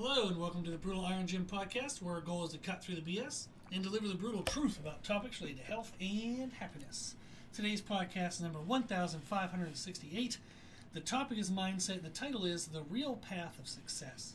[0.00, 2.84] Hello, and welcome to the Brutal Iron Gym podcast, where our goal is to cut
[2.84, 7.16] through the BS and deliver the brutal truth about topics related to health and happiness.
[7.52, 10.38] Today's podcast is number 1568.
[10.92, 14.34] The topic is mindset, and the title is The Real Path of Success.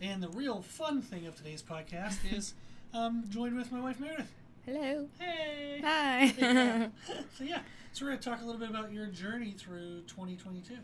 [0.00, 2.54] And the real fun thing of today's podcast is
[2.92, 4.32] um, joined with my wife Meredith.
[4.64, 5.06] Hello.
[5.20, 5.82] Hey!
[5.84, 6.90] Hi.
[7.38, 7.60] so, yeah,
[7.92, 10.74] so we're going to talk a little bit about your journey through 2022.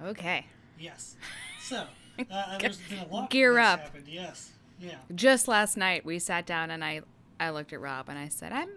[0.00, 0.46] okay.
[0.78, 1.16] Yes.
[1.60, 1.84] So,
[2.30, 3.80] uh, there's been a lot Gear up.
[3.80, 4.08] happened.
[4.08, 4.50] Yes.
[4.80, 4.96] Yeah.
[5.14, 7.02] Just last night we sat down and I
[7.38, 8.68] I looked at Rob and I said, "I'm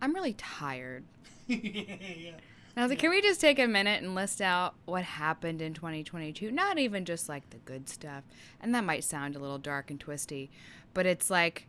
[0.00, 1.04] I'm really tired."
[1.46, 2.32] yeah.
[2.74, 5.60] And I was like, "Can we just take a minute and list out what happened
[5.62, 6.50] in 2022?
[6.50, 8.24] Not even just like the good stuff."
[8.60, 10.50] And that might sound a little dark and twisty,
[10.94, 11.66] but it's like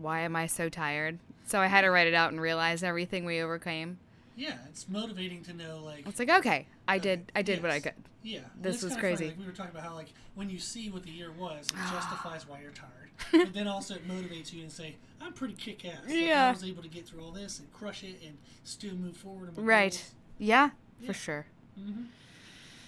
[0.00, 1.18] why am I so tired?
[1.46, 3.98] So I had to write it out and realize everything we overcame.
[4.36, 7.80] Yeah, it's motivating to know like It's like, "Okay, I did I did what I
[7.80, 8.40] could." yeah.
[8.60, 9.26] This was crazy.
[9.28, 11.76] Like we were talking about how like when you see what the year was, it
[11.92, 13.10] justifies why you're tired.
[13.32, 15.98] but then also it motivates you and say, I'm pretty kick ass.
[16.08, 19.16] Like, I was able to get through all this and crush it and still move
[19.16, 19.50] forward.
[19.56, 20.02] Right.
[20.38, 21.06] Yeah, Yeah.
[21.06, 21.46] for sure.
[21.78, 22.06] Mhm.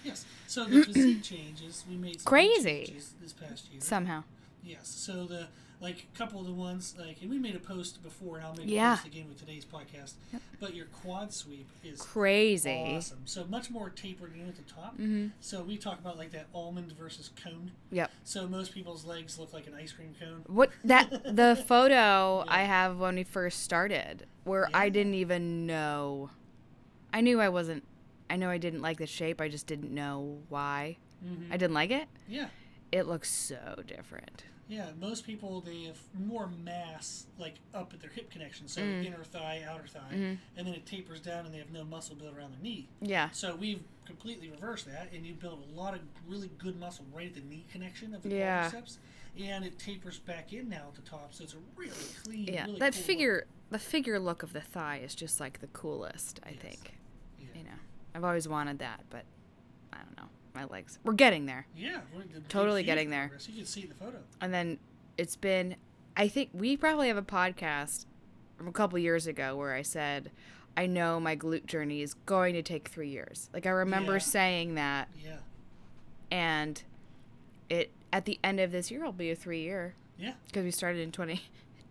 [0.03, 0.25] Yes.
[0.47, 1.83] So the physique changes.
[1.89, 2.85] We made some Crazy.
[2.87, 3.79] changes this past year.
[3.81, 4.23] Somehow.
[4.63, 4.87] Yes.
[4.87, 5.47] So the
[5.83, 8.55] like a couple of the ones like and we made a post before and I'll
[8.55, 8.93] make Yeah.
[8.93, 10.13] a post again with today's podcast.
[10.59, 12.95] But your quad sweep is Crazy.
[12.97, 13.19] awesome.
[13.25, 14.97] So much more tapered in at the top.
[14.97, 15.31] Mhm.
[15.41, 17.71] So we talk about like that almond versus cone.
[17.91, 18.09] Yep.
[18.23, 20.43] So most people's legs look like an ice cream cone.
[20.47, 26.29] What that the photo I have when we first started, where I didn't even know.
[27.13, 27.83] I knew I wasn't.
[28.29, 29.41] I know I didn't like the shape.
[29.41, 30.97] I just didn't know why.
[31.23, 31.51] Mhm.
[31.51, 32.07] I didn't like it.
[32.27, 32.47] Yeah.
[32.91, 34.45] It looks so different.
[34.69, 39.05] Yeah, most people they have more mass like up at their hip connection, so Mm.
[39.05, 40.37] inner thigh, outer thigh, Mhm.
[40.55, 42.87] and then it tapers down, and they have no muscle built around their knee.
[43.01, 43.29] Yeah.
[43.31, 47.27] So we've completely reversed that, and you build a lot of really good muscle right
[47.27, 48.71] at the knee connection of the Yeah.
[48.71, 48.97] quadriceps,
[49.37, 52.45] and it tapers back in now at the top, so it's a really clean.
[52.47, 52.65] Yeah.
[52.65, 53.05] really that cool look.
[53.07, 56.39] figure, the figure look of the thigh is just like the coolest.
[56.43, 56.61] I Yes.
[56.61, 56.93] think.
[57.37, 57.47] Yeah.
[57.55, 57.79] You know,
[58.15, 59.25] I've always wanted that, but
[59.91, 60.29] I don't know.
[60.55, 60.99] My legs.
[61.03, 61.65] We're getting there.
[61.75, 63.23] Yeah, we're Totally getting there.
[63.29, 63.49] progress.
[63.49, 64.17] You can see the photo.
[64.41, 64.77] and then
[65.17, 65.75] it's been
[66.17, 68.05] i think we probably have a podcast
[68.57, 70.31] from a couple years ago where i said
[70.75, 74.17] i know my glute journey is going to take three years like i remember Yeah.
[74.19, 75.37] saying that Yeah,
[76.31, 76.81] and
[77.69, 80.71] it at the end of this year will be a three year yeah, because we
[80.71, 81.41] started in 20,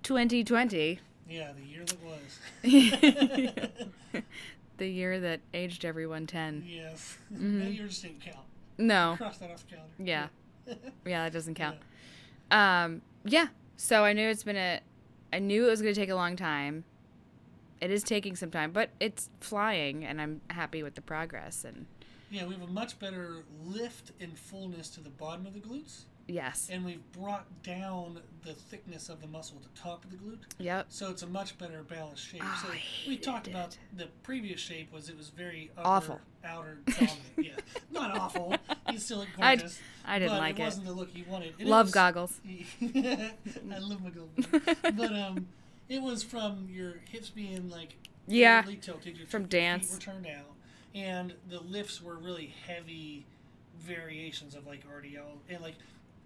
[0.02, 0.98] 2020
[1.28, 1.52] yeah.
[1.52, 2.40] The year that was.
[4.78, 7.58] the year that aged everyone 10 yes, Mm-hmm.
[7.60, 8.38] that year just didn't count.
[8.78, 9.94] No Cross that off the calendar.
[9.98, 10.28] yeah
[11.06, 11.76] yeah that doesn't count
[12.50, 13.48] Um, yeah.
[13.76, 14.80] So I knew it's been a,
[15.32, 16.84] I knew it was going to take a long time.
[17.80, 21.64] It is taking some time, but it's flying, and I'm happy with the progress.
[21.64, 21.86] And
[22.30, 26.02] Yeah, we have a much better lift and fullness to the bottom of the glutes,
[26.28, 30.16] yes, and we've brought down the thickness of the muscle at the top of the
[30.16, 30.38] glute.
[30.58, 32.42] yep, So it's a much better balanced shape.
[32.44, 32.72] Oh, so
[33.08, 36.20] we talked hated about the previous shape was it was very upper, Awful.
[36.44, 37.18] Outer dominant.
[37.38, 37.52] yeah,
[37.90, 38.54] not awful.
[38.90, 39.78] You still look I- gorgeous.
[40.04, 40.62] I didn't but like it.
[40.62, 40.64] it.
[40.64, 41.54] wasn't the look you wanted.
[41.60, 42.40] And Love was- goggles.
[42.82, 44.62] I love my goggles.
[44.82, 45.46] but um,
[45.88, 47.94] it was from your hips being like
[48.26, 49.16] Yeah, tilted.
[49.16, 49.84] Your from dance.
[49.86, 50.46] feet were turned out,
[50.94, 53.26] and the lifts were really heavy
[53.78, 55.74] variations of like RDL and like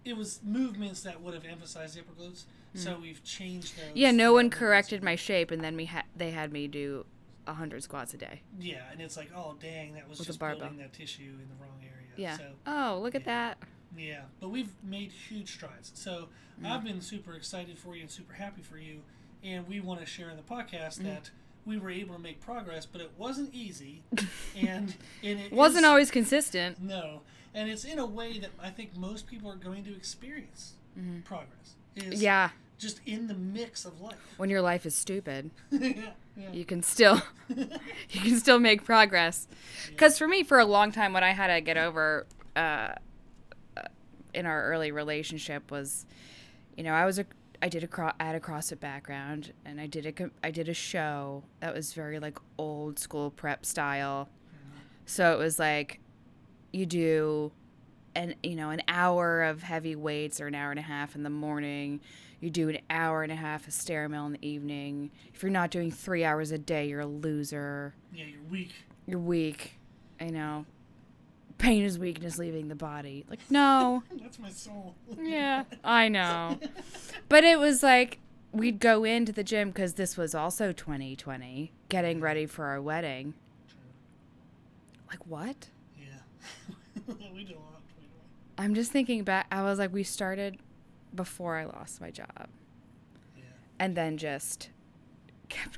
[0.05, 2.43] it was movements that would have emphasized the upper glutes.
[2.75, 3.85] So we've changed those.
[3.87, 3.91] Mm.
[3.95, 7.05] Yeah, no one corrected my shape, and then we had they had me do
[7.53, 8.41] hundred squats a day.
[8.59, 11.55] Yeah, and it's like, oh dang, that was With just building that tissue in the
[11.61, 12.07] wrong area.
[12.15, 12.37] Yeah.
[12.37, 13.57] So oh, look at that.
[13.97, 15.91] yeah, but we've made huge strides.
[15.95, 16.29] So
[16.61, 16.71] Mm.
[16.71, 19.01] I've been super excited for you and super happy for you,
[19.43, 20.65] and we want to share in the Mm.
[20.65, 21.29] podcast that
[21.67, 24.01] we were able to make progress, but it wasn't easy,
[24.57, 26.81] and and it Wasn't is- always consistent.
[26.81, 27.21] no,
[27.53, 30.73] and it's in a way that I think most people are going to experience
[31.25, 31.75] progress.
[31.95, 32.21] Is.
[32.23, 34.15] Yeah, just in the mix of life.
[34.37, 35.49] when your life is stupid.
[35.71, 35.89] yeah,
[36.37, 36.51] yeah.
[36.51, 39.47] you can still you can still make progress
[39.89, 42.93] because for me for a long time what i had to get over uh, uh,
[44.33, 46.05] in our early relationship was
[46.75, 47.25] you know i was a
[47.63, 50.69] i did a cro- I had a crossfit background and i did a I did
[50.69, 54.29] a show that was very like old school prep style
[55.05, 55.99] so it was like
[56.71, 57.51] you do
[58.13, 61.23] an you know an hour of heavy weights or an hour and a half in
[61.23, 61.99] the morning
[62.39, 65.51] you do an hour and a half of stair mill in the evening if you're
[65.51, 68.71] not doing three hours a day you're a loser yeah, you're weak.
[69.05, 69.73] you're weak
[70.21, 70.65] you know
[71.57, 74.95] pain is weakness leaving the body like no That's my soul.
[75.19, 76.59] yeah i know
[77.29, 78.19] but it was like
[78.51, 83.33] we'd go into the gym because this was also 2020 getting ready for our wedding
[85.09, 85.69] like what
[85.99, 87.13] Yeah.
[87.33, 87.63] we did a lot.
[88.59, 89.45] I'm just thinking back.
[89.51, 90.57] I was like, we started
[91.17, 92.47] before I lost my job,
[93.37, 93.43] Yeah.
[93.79, 94.69] and then just
[95.49, 95.77] kept.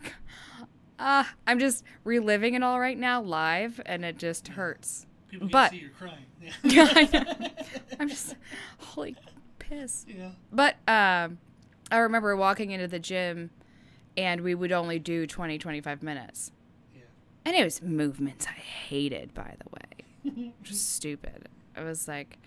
[0.99, 5.07] Ah, I'm just reliving it all right now live, and it just hurts.
[5.29, 6.25] People can But- see you're crying.
[6.41, 6.51] Yeah.
[6.63, 7.47] Yeah, I know.
[7.99, 8.35] I'm just
[8.79, 9.15] holy
[9.59, 10.05] piss.
[10.07, 10.31] yeah.
[10.51, 11.37] But um,
[11.91, 13.49] I remember walking into the gym,
[14.17, 16.51] and we would only do 20, 25 minutes.
[16.95, 17.01] Yeah.
[17.45, 19.69] And it was movements I hated, by the
[20.31, 20.53] way.
[20.63, 21.47] Just stupid.
[21.75, 22.37] I was like,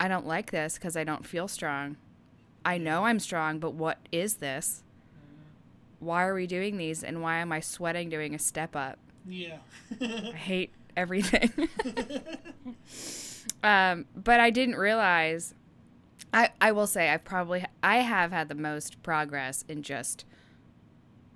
[0.00, 1.96] I don't like this because I don't feel strong.
[2.66, 4.82] I know I'm strong, but what is this?
[6.00, 7.02] Why are we doing these?
[7.02, 8.98] And why am I sweating doing a step up?
[9.26, 9.58] Yeah.
[10.00, 10.04] I
[10.36, 11.50] hate everything.
[13.62, 15.54] um, but I didn't realize.
[16.32, 20.24] I I will say I've probably I have had the most progress in just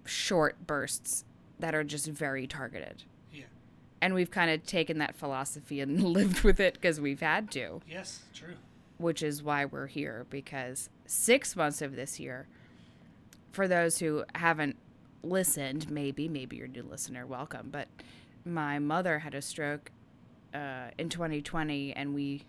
[0.04, 1.24] short bursts
[1.58, 3.04] that are just very targeted.
[3.32, 3.44] yeah.
[4.02, 7.80] And we've kind of taken that philosophy and lived with it because we've had to,
[7.88, 8.20] Yes.
[8.34, 8.54] True.
[8.98, 10.26] which is why we're here.
[10.30, 12.46] Because six months of this year,
[13.50, 14.76] for those who haven't
[15.22, 17.68] listened, maybe, maybe you're a new listener, welcome.
[17.70, 17.88] But
[18.44, 19.90] my mother had a stroke
[20.54, 22.44] uh, in 2020, and we,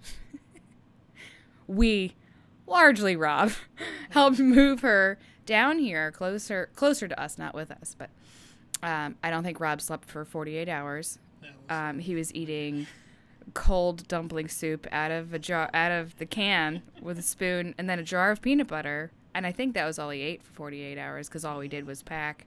[1.68, 2.14] we,
[2.68, 3.52] largely Rob,
[4.12, 5.18] helped move her
[5.48, 7.96] down here closer, closer to us, not with us.
[7.98, 8.12] But
[8.84, 11.18] um, I don't think Rob slept for 48 hours.
[11.70, 12.86] Um, he was eating
[13.54, 17.90] cold dumpling soup out of a jar, out of the can with a spoon, and
[17.90, 19.12] then a jar of peanut butter.
[19.34, 21.86] And I think that was all he ate for 48 hours because all we did
[21.86, 22.46] was pack.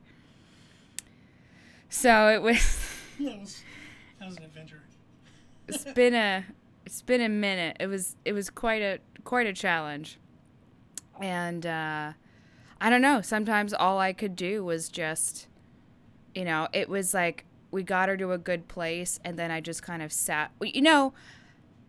[1.88, 2.56] So it was.
[3.20, 3.62] that was
[4.18, 4.82] that was an adventure.
[5.68, 6.44] it's been a
[6.84, 7.76] it's been a minute.
[7.80, 10.18] It was it was quite a quite a challenge.
[11.20, 12.12] And uh
[12.80, 15.46] I don't know, sometimes all I could do was just
[16.34, 17.44] you know, it was like
[17.74, 20.80] we got her to a good place and then I just kind of sat you
[20.80, 21.12] know,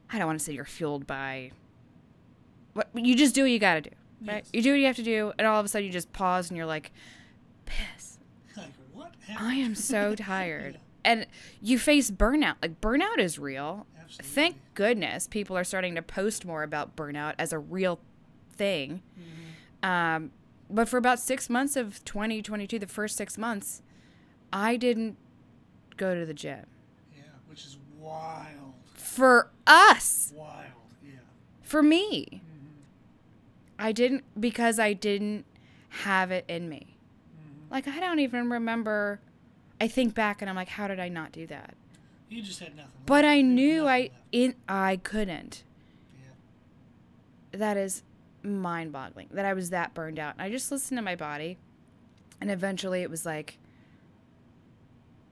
[0.09, 1.51] I don't want to say you're fueled by
[2.73, 3.89] what you just do what you got to do.
[4.25, 4.43] Right?
[4.43, 4.49] Yes.
[4.51, 6.49] You do what you have to do and all of a sudden you just pause
[6.49, 6.91] and you're like
[7.65, 8.17] piss.
[8.57, 9.47] Like what happened?
[9.47, 10.73] I am so tired.
[10.73, 10.79] Yeah.
[11.05, 11.27] And
[11.61, 12.55] you face burnout.
[12.61, 13.85] Like burnout is real.
[14.01, 14.33] Absolutely.
[14.33, 17.99] Thank goodness people are starting to post more about burnout as a real
[18.51, 19.03] thing.
[19.19, 19.89] Mm-hmm.
[19.89, 20.31] Um,
[20.67, 23.83] but for about six months of 2022, the first six months,
[24.51, 25.17] I didn't
[25.97, 26.65] go to the gym.
[27.15, 28.73] Yeah, which is wild.
[28.93, 30.65] For us, Wild.
[31.03, 31.11] Yeah.
[31.61, 32.41] for me, Mm-hmm.
[33.79, 35.45] I didn't because I didn't
[35.89, 36.97] have it in me.
[37.37, 37.73] Mm-hmm.
[37.73, 39.19] Like, I don't even remember.
[39.81, 41.73] I think back and I'm like, how did I not do that?
[42.29, 42.91] You just had nothing.
[43.05, 43.33] But left.
[43.33, 44.13] I knew I left.
[44.31, 45.63] in I couldn't.
[47.53, 47.59] Yeah.
[47.59, 48.03] that is
[48.43, 50.33] mind boggling that I was that burned out.
[50.35, 51.57] And I just listened to my body.
[52.39, 53.57] And eventually it was like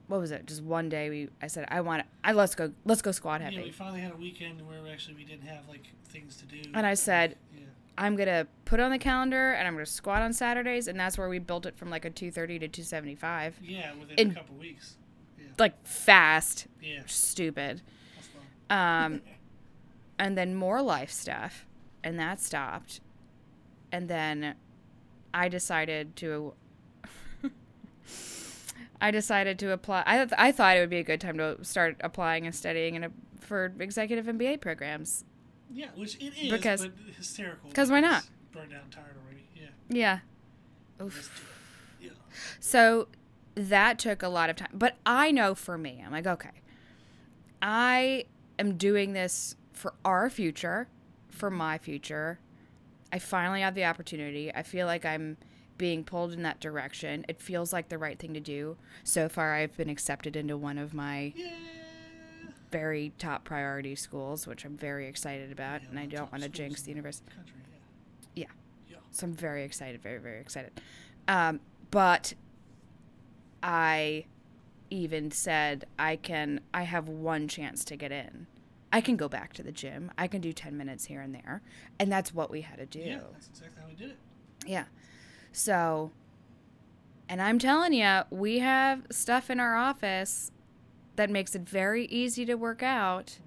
[0.06, 0.46] what was it?
[0.46, 3.52] Just one day we I said, I want I let's go let's go squad squat
[3.52, 6.62] Yeah, we finally had a weekend where actually we didn't have like things to do.
[6.74, 7.64] And I said, Yeah.
[7.96, 11.16] I'm gonna put it on the calendar and I'm gonna squat on Saturdays and that's
[11.16, 13.56] where we built it from like a two thirty to two seventy five.
[13.62, 14.96] Yeah, within In- a couple weeks.
[15.38, 15.46] Yeah.
[15.58, 16.66] Like fast.
[16.82, 17.02] Yeah.
[17.06, 17.82] Stupid.
[18.70, 19.22] Um
[20.18, 21.66] and then more life stuff
[22.04, 23.00] and that stopped
[23.90, 24.54] and then
[25.32, 26.54] i decided to
[29.00, 31.58] i decided to apply I, th- I thought it would be a good time to
[31.62, 33.10] start applying and studying in a,
[33.40, 35.24] for executive mba programs
[35.72, 37.70] Yeah, which it is, Because- but hysterical.
[37.72, 38.24] 'cause why not?
[38.52, 39.48] Burned out and tired already.
[39.54, 39.68] Yeah.
[39.88, 40.18] yeah
[41.04, 41.50] Oof.
[42.00, 42.10] Yeah.
[42.60, 43.08] so
[43.56, 46.50] that took a lot of time but i know for me i'm like okay
[47.62, 48.24] i
[48.58, 50.88] am doing this for our future
[51.28, 52.38] for my future
[53.12, 55.36] i finally have the opportunity i feel like i'm
[55.76, 59.54] being pulled in that direction it feels like the right thing to do so far
[59.54, 61.50] i've been accepted into one of my Yeah.
[62.70, 66.16] very top priority schools which i'm very excited about Yeah, and i one of the
[66.16, 67.54] don't want to jinx the university Country.
[68.34, 68.44] Yeah.
[68.44, 68.50] Yeah.
[68.90, 68.96] Yeah.
[69.10, 70.80] so I'm very excited, very, very excited.
[71.28, 72.34] Um, but
[73.62, 74.26] I
[74.90, 78.46] even said I can I have one chance to get in.
[78.92, 80.12] I can go back to the gym.
[80.16, 81.62] I can do 10 minutes here and there.
[81.98, 83.00] And that's what we had to do.
[83.00, 84.18] Yeah, that's exactly how we did it.
[84.66, 84.84] Yeah.
[85.54, 86.10] So
[87.28, 90.50] and I'm telling you, we have stuff in our office
[91.16, 93.38] that makes it very easy to work out.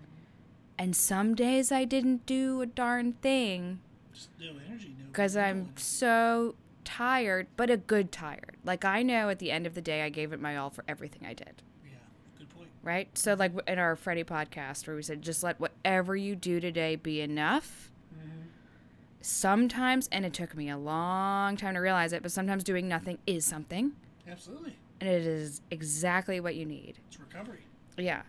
[0.79, 3.79] And some days I didn't do a darn thing
[4.13, 5.05] Just no energy, no.
[5.07, 8.57] because I'm so tired, but a good tired.
[8.63, 10.83] Like I know at the end of the day, I gave it my all for
[10.87, 11.61] everything I did.
[11.83, 11.97] Yeah.
[12.39, 12.69] Good point.
[12.83, 13.09] Right.
[13.17, 16.95] So like in our Freddie podcast, where we said, just let whatever you do today
[16.95, 17.91] be enough.
[19.27, 23.17] Sometimes, and it took me a long time to realize it, but sometimes doing nothing
[23.27, 23.91] is something,
[24.25, 24.77] Absolutely.
[25.01, 26.99] and it is exactly what you need.
[27.09, 27.65] It's recovery.
[27.97, 28.21] Yeah.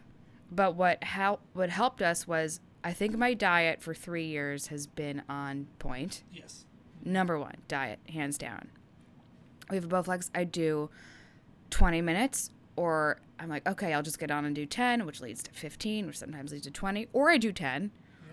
[0.50, 4.88] But what help what helped us was I think my diet for three years has
[4.88, 6.25] been on point.
[6.33, 6.64] Yes.
[7.05, 8.69] Number one, diet, hands down.
[9.71, 10.31] We have a Bowflex.
[10.35, 10.90] I do
[11.71, 15.45] 20 minutes, or I'm like, okay, I'll just get on and do 10, which leads
[15.45, 17.93] to 15, which sometimes leads to 20, or I do 10,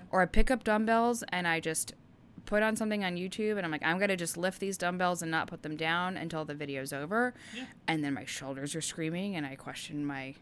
[0.09, 1.93] or I pick up dumbbells and I just
[2.45, 5.31] put on something on YouTube and I'm like, I'm to just lift these dumbbells and
[5.31, 7.33] not put them down until the video's over.
[7.55, 7.65] Yeah.
[7.87, 10.35] And then my shoulders are screaming and I question my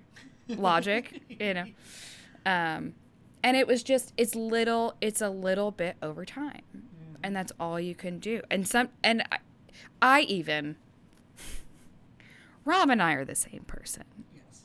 [0.49, 1.65] logic, you know.
[2.45, 2.93] Um,
[3.43, 6.61] and it was just it's little it's a little bit over time
[7.23, 9.37] and that's all you can do and some and I,
[10.01, 10.75] I even
[12.65, 14.61] rob and i are the same person Yes.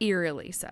[0.00, 0.68] eerily so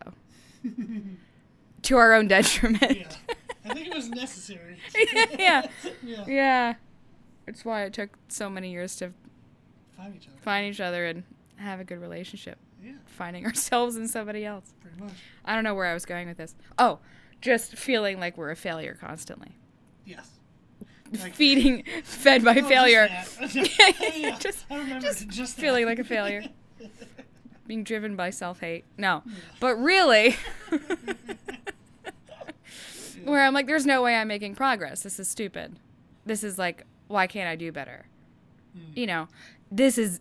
[1.82, 3.34] to our own detriment Yeah.
[3.64, 4.78] I think it was necessary.
[5.38, 5.66] yeah
[6.02, 6.24] yeah.
[6.26, 6.74] yeah
[7.46, 9.12] it's why it took so many years to
[9.96, 10.36] Find each other.
[10.42, 11.24] find each other and
[11.56, 12.92] have a good relationship Yeah.
[13.06, 15.12] finding ourselves in somebody else Pretty much.
[15.44, 16.98] i don't know where i was going with this oh
[17.40, 19.52] just feeling like we're a failure constantly
[20.04, 20.30] Yes.
[21.22, 23.08] Like- feeding fed by just failure
[23.52, 24.36] yeah.
[24.38, 25.62] Just- I remember just just, that.
[25.62, 26.42] feeling like a failure.
[27.66, 29.22] being driven by self-hate no
[29.60, 30.36] but really
[33.24, 35.76] where i'm like there's no way i'm making progress this is stupid
[36.26, 38.06] this is like why can't i do better
[38.76, 38.96] Mm.
[38.96, 39.28] you know
[39.70, 40.18] this is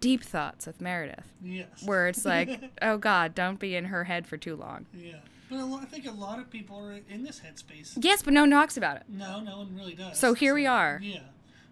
[0.00, 1.68] deep thoughts with meredith Yes.
[1.84, 5.18] where it's like oh god don't be in her head for too long Yeah.
[5.48, 7.96] But a lot, I think a lot of people are in this headspace.
[8.00, 10.18] yes but no one talks about it No, no one really does.
[10.18, 10.98] So here we are.
[11.02, 11.20] Yeah.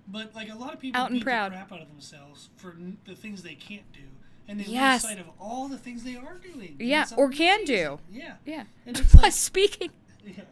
[0.07, 1.50] But like a lot of people Out and beat proud.
[1.52, 4.02] the crap out of themselves for n- the things they can't do,
[4.47, 5.02] and they Yes.
[5.02, 6.76] lose sight of all the things they are doing.
[6.79, 7.75] Yeah, or can amazing.
[7.76, 7.99] do.
[8.12, 8.35] Yeah.
[8.45, 9.91] yeah And it's plus like, speaking
[10.25, 10.45] yeah.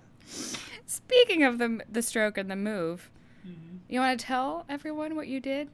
[0.86, 3.10] Speaking of the the stroke and the move
[3.42, 5.68] hmm you want to tell everyone what you did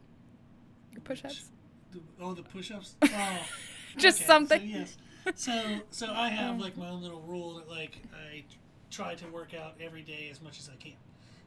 [0.92, 1.50] your push-ups
[1.92, 2.96] The, oh, the push-ups.
[3.04, 3.46] Oh,
[3.98, 4.60] Just okay, something.
[4.60, 4.96] So, yes.
[5.34, 5.52] So,
[5.90, 8.44] so I have like my own little rule that like I
[8.90, 10.92] try to work out every day as much as I can.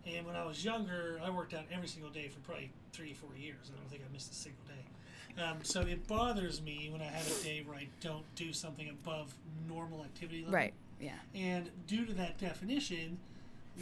[0.06, 3.30] And when I was younger, I worked out every single day for probably three, four
[3.38, 3.72] years.
[3.74, 5.44] I don't think I missed a single day.
[5.44, 8.90] Um, so it bothers me when I have a day where I don't do something
[8.90, 9.34] above
[9.68, 10.54] normal activity level.
[10.56, 13.18] right yeah And due to that definition,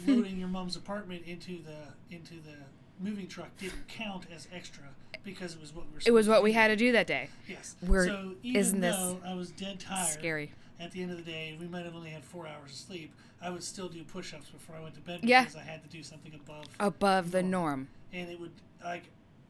[0.06, 2.56] loading your mom's apartment into the into the
[3.00, 4.84] moving truck didn't count as extra
[5.24, 6.00] because it was what we were.
[6.06, 7.76] it was what we had to do that day Yes.
[7.86, 11.24] We're- so even isn't this I was dead tired scary at the end of the
[11.24, 13.12] day, we might have only had four hours of sleep.
[13.42, 15.40] I would still do push-ups before I went to bed Yeah.
[15.42, 17.68] because I had to do something above, above the normal.
[17.68, 18.52] norm and it would
[18.84, 19.04] like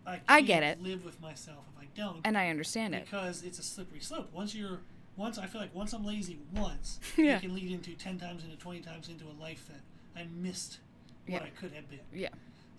[0.06, 0.82] I I get it.
[0.82, 4.30] live with myself if I don't and i understand it because it's a slippery slope.
[4.32, 4.80] Once you're
[5.18, 7.37] once I feel like once I'm lazy once, Yeah.
[7.37, 9.80] it can lead into ten times into twenty times into a life that
[10.20, 10.78] I missed
[11.26, 11.46] what Yeah.
[11.46, 12.00] I could have been.
[12.14, 12.28] yeah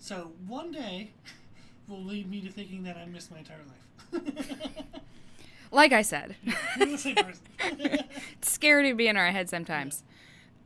[0.00, 1.12] So one day
[1.88, 3.76] will lead me to thinking that I missed my entire life.
[5.70, 6.34] like i said
[6.76, 7.42] You're the same person.
[7.60, 10.02] it's scary to be in our head sometimes.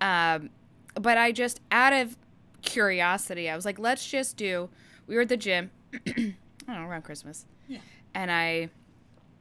[0.01, 0.49] Um,
[0.95, 2.17] but I just, out of
[2.63, 4.69] curiosity, I was like, let's just do.
[5.07, 6.35] We were at the gym, I don't
[6.69, 7.79] know, around Christmas, yeah.
[8.15, 8.71] and I,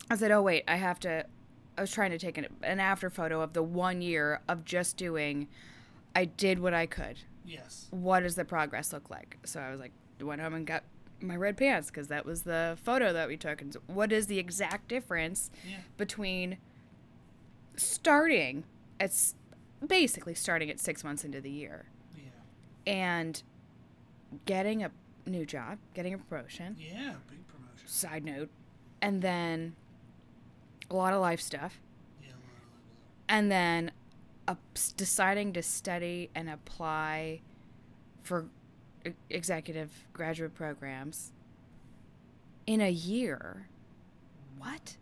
[0.10, 1.26] I said, oh wait, I have to.
[1.78, 4.98] I was trying to take an, an after photo of the one year of just
[4.98, 5.48] doing.
[6.16, 7.20] I did what I could.
[7.46, 7.88] Yes.
[7.92, 9.38] What does the progress look like?
[9.44, 10.84] So I was like, went home and got
[11.20, 13.62] my red pants because that was the photo that we took.
[13.62, 15.78] And so what is the exact difference Yeah.
[15.98, 16.58] between
[17.76, 18.64] starting
[19.00, 19.12] at
[19.86, 22.24] basically starting at six months into the year Yeah.
[22.94, 23.44] and
[24.46, 24.92] getting a
[25.26, 27.16] new job, getting a promotion, Yeah.
[27.30, 27.88] Big promotion.
[27.88, 28.50] side note,
[29.02, 29.76] and then
[30.90, 31.80] a lot of life stuff,
[32.22, 32.30] Yeah.
[33.30, 33.92] And then
[34.48, 34.56] uh,
[34.98, 37.42] deciding to study and apply
[38.22, 38.46] for
[39.30, 41.32] executive graduate programs
[42.68, 43.68] in a year.
[44.58, 44.98] What?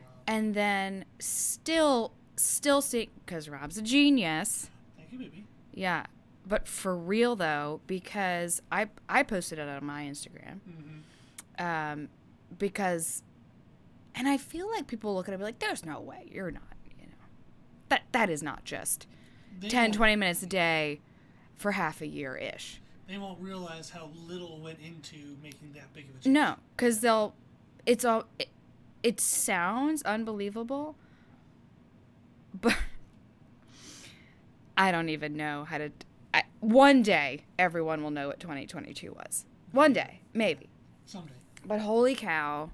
[0.00, 0.06] Wow.
[0.26, 5.44] and then still still see because rob's a genius Thank you, baby.
[5.72, 6.04] yeah
[6.46, 11.64] but for real though because i i posted it on my instagram Mm-hmm.
[11.64, 12.08] um
[12.58, 13.22] because
[14.16, 16.24] and i feel like people look at it and be like there's no way.
[16.32, 16.62] You're not
[16.98, 17.12] you know.
[17.90, 19.06] That that is not just
[19.60, 21.00] They 10 20 minutes a day
[21.54, 26.08] for half a year ish They won't realize how little went into making that big
[26.10, 26.32] of a change.
[26.34, 27.34] no because they'll
[27.86, 28.48] it's all it,
[29.02, 30.96] it sounds unbelievable
[32.60, 32.76] but
[34.76, 35.90] i don't even know how to
[36.34, 39.46] I, one day everyone will know what 2022 was.
[39.72, 40.68] One day maybe.
[41.06, 41.32] Someday.
[41.64, 42.70] but holy cow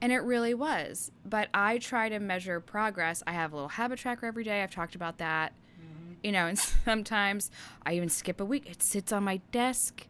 [0.00, 3.98] and it really was but i try to measure progress i have a little habit
[3.98, 6.12] tracker every day i've talked about that Mm-hmm.
[6.22, 7.50] you know and sometimes
[7.84, 10.06] i even skip a week it sits on my desk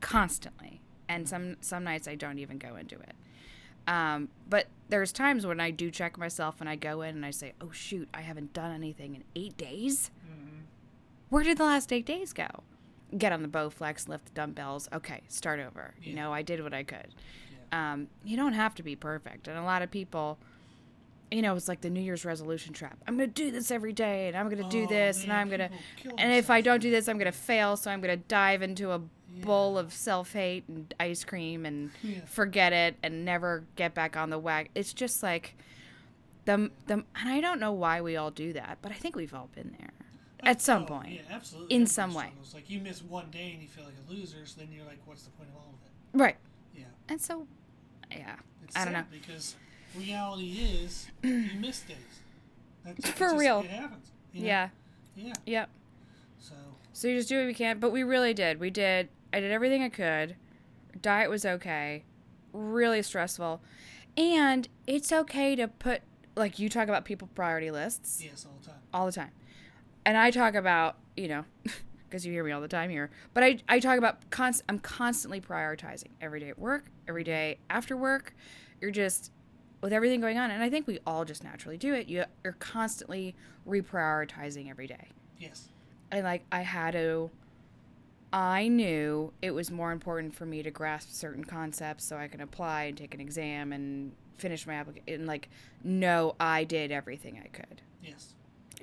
[0.00, 3.14] constantly and some some nights i don't even go into it
[3.86, 7.30] um, but there's times when i do check myself and i go in and i
[7.30, 10.58] say oh shoot i haven't done anything in eight days Mm-hmm.
[11.30, 12.46] where did the last eight days go?
[13.16, 14.86] Get on the Bowflex, lift the dumbbells.
[14.92, 15.94] Okay, start over.
[16.02, 17.14] You know, I did what I could.
[17.72, 19.48] Um, you don't have to be perfect.
[19.48, 20.38] And a lot of people,
[21.30, 22.98] you know, it's like the New Year's resolution trap.
[23.06, 25.32] I'm going to do this every day and I'm going to do Oh, this and
[25.32, 25.70] I'm going to,
[26.16, 27.76] and if I don't do this, I'm going to fail.
[27.76, 29.00] So I'm going to dive into a
[29.42, 32.20] bowl of self hate and ice cream and Yeah.
[32.24, 34.70] forget it and never get back on the wag.
[34.74, 35.54] It's just like
[36.46, 39.34] the, the, and I don't know why we all do that, but I think we've
[39.34, 39.90] all been there
[40.42, 41.10] at some Oh, point.
[41.10, 41.76] Yeah, absolutely.
[41.76, 42.24] in some way.
[42.28, 42.54] struggles.
[42.54, 44.98] Like you miss one day and you feel like a loser, so then you're like,
[45.04, 46.18] what's the point of all of it?
[46.18, 46.36] Right.
[47.08, 47.46] And so,
[48.10, 48.36] yeah.
[48.64, 49.04] It's I don't know.
[49.10, 49.56] because
[49.96, 50.50] reality
[50.82, 51.96] is you miss days.
[52.84, 53.60] That's, For just- real.
[53.60, 54.10] It happens.
[54.32, 54.46] you know?
[54.48, 54.68] Yeah.
[55.16, 55.32] Yeah.
[55.46, 55.68] Yep.
[56.38, 56.54] So
[56.92, 58.60] So you just do what we can, but we really did.
[58.60, 59.08] We did.
[59.32, 60.36] I did everything I could.
[61.02, 62.04] Diet was okay.
[62.52, 63.60] Really stressful,
[64.16, 66.00] and it's okay to put
[66.34, 68.78] like you talk about people priority lists yes, all the time.
[68.94, 69.30] all the time,
[70.06, 71.44] and I talk about you know
[72.08, 73.10] because you hear me all the time here.
[73.34, 77.58] But I I talk about const- I'm constantly prioritizing every day at work, every day
[77.70, 78.34] after work.
[78.80, 79.30] You're just
[79.80, 82.08] with everything going on, and I think we all just naturally do it.
[82.08, 83.34] You, you're constantly
[83.66, 85.68] reprioritizing every day Yes.
[86.10, 87.30] and like I had to
[88.32, 92.40] I knew it was more important for me to grasp certain concepts so I can
[92.40, 95.48] apply and take an exam and finish my application and like
[95.84, 98.34] no, I did everything I could Yes.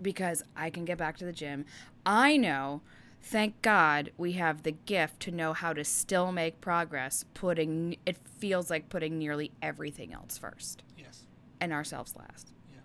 [0.01, 1.65] because I can get back to the gym.
[2.05, 2.81] I know
[3.27, 8.17] thank God we have the gift to know how to still make progress putting it
[8.37, 11.23] feels like putting nearly everything else first Yes.
[11.59, 12.53] and ourselves last.
[12.71, 12.79] Yeah.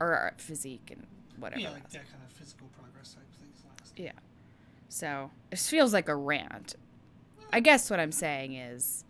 [0.00, 1.06] Or our physique and
[1.38, 1.60] whatever.
[1.60, 1.92] Yeah, like else.
[1.92, 3.92] that kind of physical progress type things last.
[3.96, 4.12] Yeah.
[4.88, 6.74] So it feels like a rant.
[7.52, 9.04] I guess what I'm saying is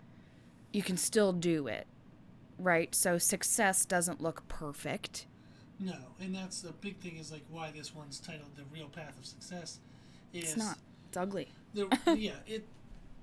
[0.73, 1.87] you can still do it,
[2.59, 2.95] right?
[2.95, 5.27] So success doesn't look perfect.
[5.81, 9.19] No, and that's the big thing is like why this one's titled "The Real Path
[9.19, 9.79] of Success."
[10.37, 10.79] Is It's not.
[11.09, 11.49] It's ugly.
[11.75, 12.65] the yeah it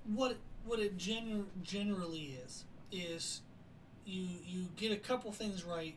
[0.06, 3.42] what what it gener- generally is is
[4.06, 5.96] you you get a couple things right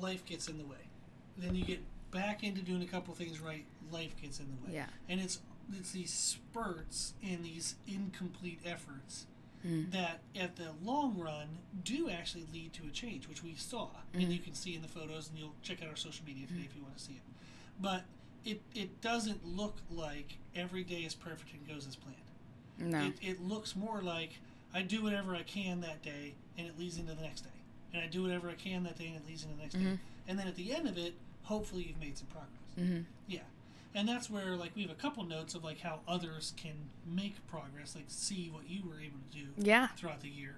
[0.00, 0.88] life gets in the way
[1.36, 4.74] then you get back into doing a couple things right life gets in the way
[4.74, 4.86] Yeah.
[5.08, 5.40] and it's
[5.72, 9.26] it's these spurts and these incomplete efforts
[9.66, 9.92] Mm.
[9.92, 14.22] that at the long run do actually lead to a change which we saw Mm.
[14.22, 16.62] and you can see in the photos and you'll check out our social media today
[16.64, 17.22] if you want to see it
[17.78, 18.04] but
[18.44, 23.06] it, it doesn't look like every day is perfect and goes as planned No.
[23.06, 24.30] it, it looks more like
[24.74, 27.50] I do whatever I can that day and it leads into the next day.
[27.92, 29.80] And I do whatever I can that day and it leads into the next day.
[29.80, 29.98] Mhm.
[30.28, 32.50] And then at the end of it, hopefully you've made some progress.
[32.78, 33.04] Mhm.
[33.26, 33.40] Yeah.
[33.96, 36.74] And that's where like we have a couple notes of like how others can
[37.04, 39.88] make progress, like see what you were able to do Yeah.
[39.88, 40.56] throughout the year.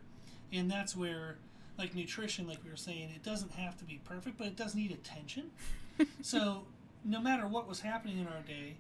[0.52, 1.38] And that's where
[1.78, 4.74] like nutrition, like we were saying, it doesn't have to be perfect, but it does
[4.74, 5.50] need attention.
[6.20, 6.64] so
[7.04, 8.74] no matter what was happening in our day,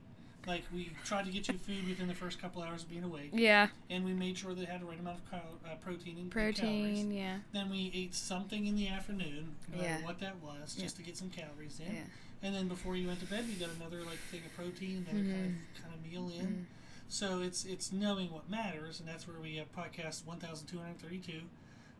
[0.46, 3.30] like we tried to get you food within the first couple hours of being awake,
[3.32, 3.68] Yeah.
[3.90, 6.32] and we made sure they had the right amount of cal- uh, protein and and
[6.32, 6.58] calories.
[6.58, 7.12] Protein.
[7.12, 7.38] Yeah.
[7.52, 10.02] Then we ate something in the afternoon, no Yeah.
[10.04, 11.94] what that was, just to get some calories in.
[11.94, 12.02] Yeah.
[12.44, 15.24] And then before you went to bed, we got another like thing of protein, another
[15.30, 16.46] kind of kind of meal in.
[16.46, 16.64] Mhm.
[17.08, 21.42] So it's it's knowing what matters, and that's where we have podcast 1232,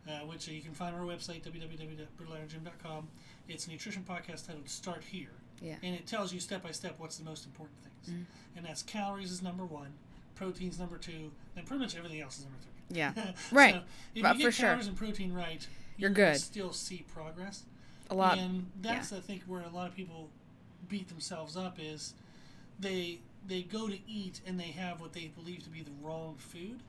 [0.05, 3.07] uh, which you can find on our website www.brutalirongym.com.
[3.47, 5.75] It's a nutrition podcast titled "Start Here," Yeah.
[5.83, 8.25] and it tells you step by step what's the most important things, Mhm.
[8.57, 9.93] and that's calories is number one,
[10.35, 12.97] proteins number two, then pretty much everything else is number three.
[12.97, 13.13] Yeah.
[13.51, 13.75] right.
[13.75, 13.81] So
[14.15, 14.65] if But you get sure.
[14.67, 16.37] calories and protein right, You're good.
[16.37, 17.63] Still see progress.
[18.09, 18.37] A lot.
[18.37, 20.29] And that's I think where a lot of people
[20.89, 22.13] beat themselves up is
[22.79, 26.35] they they go to eat and they have what they believe to be the wrong
[26.37, 26.81] food,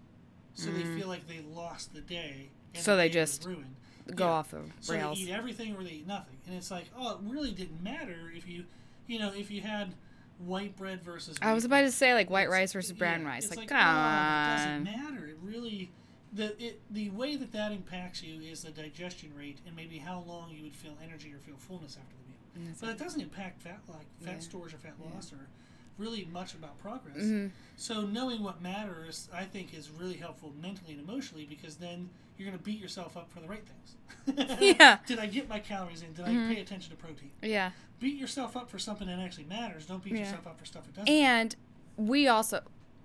[0.54, 2.48] so they feel like they lost the day.
[2.74, 2.84] And Mm.
[2.86, 3.76] So the they just ruined.
[4.14, 4.30] Go Yeah.
[4.32, 5.18] off the So rails.
[5.18, 8.30] they eat everything or they eat nothing, and it's like, oh, it really didn't matter
[8.36, 8.64] if you,
[9.06, 9.94] you know, if you had
[10.38, 11.38] white bread versus.
[11.40, 11.84] I was about bread.
[11.86, 13.46] to say like white rice versus brown yeah, rice.
[13.46, 15.26] it's Like, oh, it doesn't matter.
[15.26, 15.90] It really,
[16.34, 20.20] the it the way that that impacts you is the digestion rate and maybe how
[20.26, 22.74] long you would feel energy or feel fullness after the meal.
[22.80, 24.38] But it doesn't impact fat like fat Yeah.
[24.40, 25.48] storage or fat loss or
[25.96, 27.16] really much about progress.
[27.24, 27.50] Mhm.
[27.76, 32.46] So knowing what matters, I think, is really helpful mentally and emotionally because then you're
[32.48, 34.56] going to beat yourself up for the right things.
[34.78, 34.98] Yeah.
[35.06, 36.12] Did I get my calories in?
[36.14, 36.50] Did Mhm.
[36.50, 37.30] I pay attention to protein?
[37.42, 37.70] Yeah.
[38.00, 39.86] Beat yourself up for something that actually matters.
[39.86, 40.20] Don't beat Yeah.
[40.20, 41.08] yourself up for stuff that doesn't.
[41.08, 41.54] And
[41.96, 42.62] we also,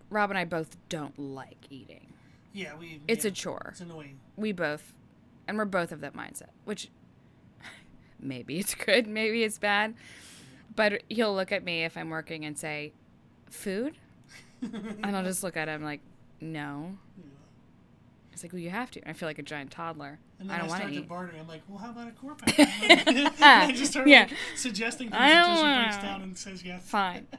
[0.09, 2.13] Rob and I both don't like eating.
[2.53, 2.99] yeah, we.
[3.07, 3.67] It's yeah, a chore.
[3.69, 4.19] It's annoying.
[4.35, 4.93] We both,
[5.47, 6.89] and we're both of that mindset, which
[8.19, 9.93] maybe it's good, maybe it's bad.
[10.75, 12.93] But he'll look at me if I'm working and say,
[13.49, 13.97] food?
[14.61, 16.01] And I'll just look at him like,
[16.41, 16.97] no.
[18.39, 19.09] It's like, well, you have to.
[19.09, 20.17] I feel like a giant toddler.
[20.39, 21.09] And I then I, don't want to eat.
[21.09, 21.33] barter.
[21.37, 22.55] I'm like, well, how about a core pound?
[23.41, 24.21] I just start Yeah.
[24.21, 26.81] like, suggesting things until she breaks down and says yes.
[26.87, 27.27] Fine.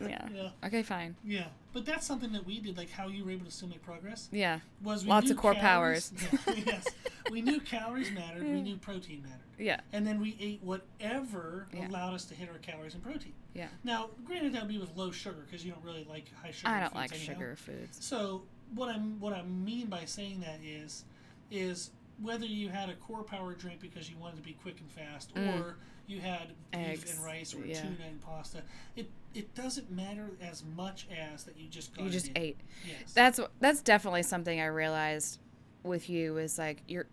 [0.00, 0.26] Yeah.
[0.34, 0.48] yeah.
[0.64, 1.14] Okay, fine.
[1.24, 1.44] Yeah.
[1.72, 4.28] But that's something that we did, like how you were able to still make progress.
[4.32, 4.58] Yeah.
[4.82, 6.12] Was we Lots of core calories-
[6.48, 6.86] Yeah, yes.
[7.30, 8.42] We knew calories mattered.
[8.42, 9.38] We knew protein mattered.
[9.58, 9.78] Yeah.
[9.92, 11.86] And then we ate whatever Yeah.
[11.86, 13.32] allowed us to hit our calories and protein.
[13.54, 13.68] Yeah.
[13.84, 16.68] Now, granted, that would be with low sugar because you don't really like high sugar.
[16.68, 17.32] I don't foods like anyhow.
[17.34, 18.04] sugar foods.
[18.04, 18.42] So
[18.74, 21.04] what I'm what I mean by saying that is,
[21.50, 24.90] is whether you had a core power drink because you wanted to be quick and
[24.90, 25.60] fast, Mm.
[25.60, 27.80] or you had beef Eggs, and rice or yeah.
[27.80, 28.62] tuna and pasta,
[28.96, 32.38] it it doesn't matter as much as that you just got You just in.
[32.38, 32.60] ate.
[32.86, 33.12] Yes.
[33.12, 35.38] That's that's definitely something I realized
[35.82, 37.06] with you is like you're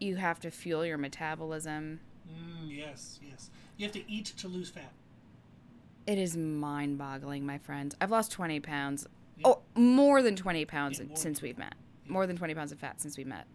[0.00, 2.00] you have to fuel your metabolism.
[2.28, 3.50] mm, yes, yes.
[3.76, 4.92] You have to eat to lose fat.
[6.06, 7.94] It is mind-boggling, my friends.
[8.00, 9.06] I've lost 20 pounds.
[9.38, 9.48] Yeah.
[9.48, 11.74] Oh, more than 20 pounds Yeah, since we've met.
[12.08, 13.46] More than 20 pounds of fat since we met.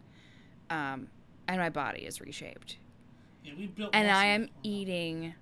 [0.70, 1.08] Um,
[1.46, 2.76] and my body is reshaped.
[3.44, 3.90] Yeah, we built.
[3.94, 5.34] and I am eating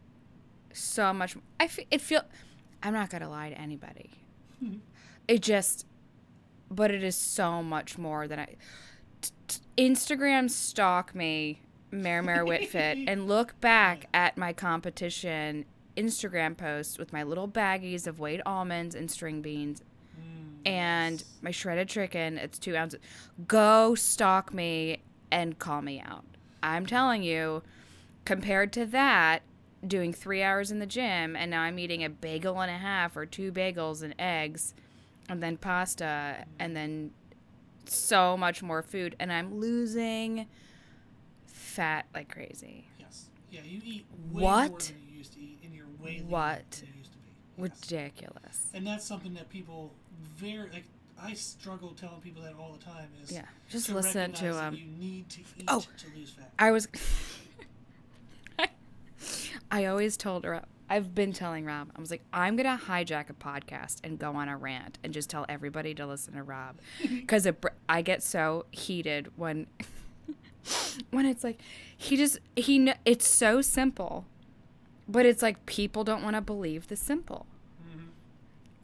[0.72, 1.37] so much.
[1.59, 2.22] I fe- it feel.
[2.83, 4.11] I'm not gonna lie to anybody.
[5.27, 5.87] it just,
[6.70, 8.55] but it is so much more than I.
[9.22, 15.64] T- t- Instagram stalk me, Mare Mare Whitfit, and look back at my competition
[15.96, 19.83] Instagram posts with my little baggies of weighed almonds and string beans
[20.66, 22.38] and my shredded chicken.
[22.38, 23.00] It's two ounces.
[23.46, 24.98] Go stalk me
[25.31, 26.24] and call me out.
[26.62, 27.62] I'm telling you,
[28.24, 29.42] compared to that,
[29.87, 33.16] doing three hours in the gym and now I'm eating a bagel and a half
[33.16, 34.74] or two bagels and eggs
[35.29, 37.12] and then pasta and then
[37.85, 40.46] so much more food and I'm losing
[41.46, 42.88] fat like crazy.
[42.98, 43.29] Yes.
[43.50, 44.70] Yeah, you eat way What?
[44.70, 46.70] more than you used to eat, and you're way leaner What?
[46.72, 47.29] than you used to be.
[47.59, 47.70] Yes.
[47.83, 48.70] Ridiculous.
[48.74, 49.92] And that's something that people
[50.37, 50.85] very like.
[51.18, 53.09] I struggle telling people that all the time.
[53.24, 53.46] Is Yeah.
[53.70, 55.81] Just to listen to um You need to eat Oh.
[55.81, 56.52] to lose fat.
[56.59, 56.88] I was.
[59.70, 60.62] I always told her.
[60.88, 61.90] I've been telling Rob.
[61.96, 65.29] I was like, I'm gonna hijack a podcast and go on a rant and just
[65.29, 67.48] tell everybody to listen to Rob, because
[67.88, 69.66] I get so heated when
[71.11, 71.61] when it's like
[71.96, 72.92] he just he.
[73.05, 74.26] It's so simple,
[75.09, 77.46] but it's like people don't want to believe the simple.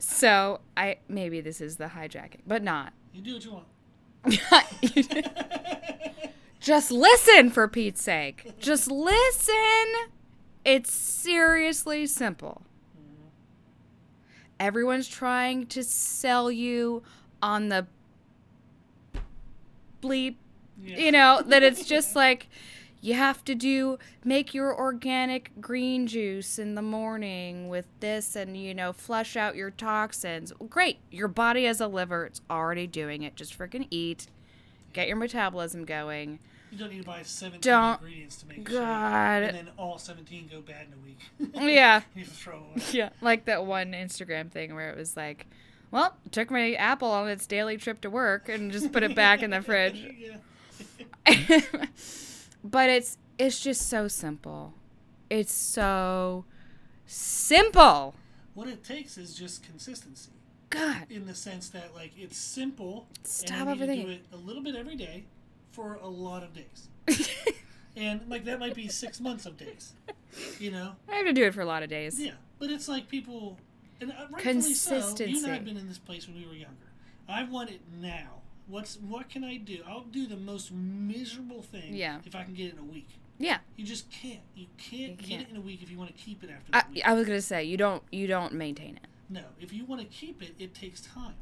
[0.05, 2.93] So I maybe this is the hijacking, but not.
[3.15, 3.67] You do what you want.
[6.61, 8.53] Just listen for Pete's sake.
[8.59, 9.55] Just listen.
[10.65, 12.63] It's seriously simple.
[14.59, 17.03] Everyone's trying to sell you
[17.41, 17.87] on the
[20.03, 20.37] bleep,
[20.83, 20.99] Yeah.
[20.99, 22.49] you know, that it's just like
[23.03, 28.57] you have to do make your organic green juice in the morning with this and
[28.57, 30.53] you know flush out your toxins.
[30.71, 30.99] Great.
[31.11, 32.25] Your body has a liver.
[32.27, 33.37] It's already doing it.
[33.37, 34.29] Just freaking eat.
[34.95, 36.39] Get your metabolism going.
[36.71, 39.43] You don't need to buy 17 Don't- ingredients to make God.
[39.43, 41.19] and then all 17 go bad in a week.
[41.75, 42.01] Yeah.
[42.15, 42.83] you throw away.
[42.93, 45.47] Yeah, like that one Instagram thing where it was like,
[45.91, 49.43] well, took my apple on its daily trip to work and just put it back
[49.43, 50.07] in the fridge.
[52.65, 54.75] but it's it's just so simple.
[55.31, 56.45] It's so
[57.07, 58.15] simple.
[58.55, 60.31] What it takes is just consistency.
[60.73, 61.07] God.
[61.11, 64.97] in the sense that like it's simple Stop to do it a little bit every
[64.97, 65.25] day
[65.71, 66.89] for a lot of days
[67.97, 69.93] and like that might be six months of days
[70.59, 72.19] you know I have to do it for a lot of days.
[72.19, 73.59] yeah but it's like people
[74.01, 76.55] and uh, rightfully so you and I have been in this place when we were
[76.55, 76.77] younger
[77.29, 81.95] i want it now what's what can i do i'll do the most miserable thing
[81.95, 82.19] Yeah.
[82.25, 83.59] if i can get it in a week Yeah.
[83.77, 85.43] you just can't you can't You get can't.
[85.43, 87.03] it in a week if you want to keep it after I, week.
[87.05, 89.07] I was gonna say you don't you don't maintain it.
[89.29, 91.35] No, if you want to keep it, it takes time.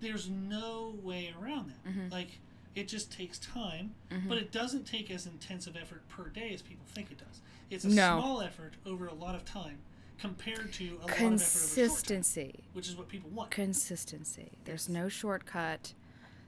[0.00, 1.90] There's no way around that.
[1.90, 2.12] Mhm.
[2.12, 2.40] Like,
[2.74, 4.28] it just takes time, Mhm.
[4.28, 7.40] but it doesn't take as intensive effort per day as people think it does.
[7.70, 8.20] It's a No.
[8.20, 9.78] small effort over a lot of time
[10.18, 12.64] compared to a lot of effort over short time, Consistency.
[12.74, 13.50] which is what people want.
[13.50, 14.52] Consistency.
[14.64, 15.94] There's no shortcut.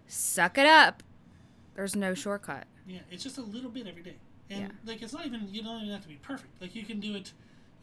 [0.07, 1.03] Suck it up.
[1.75, 2.67] There's no shortcut.
[2.87, 4.17] Yeah, it's just a little bit every day.
[4.51, 4.69] And, Yeah.
[4.85, 6.61] like, it's not even, you don't even have to be perfect.
[6.61, 7.33] Like, you can do it,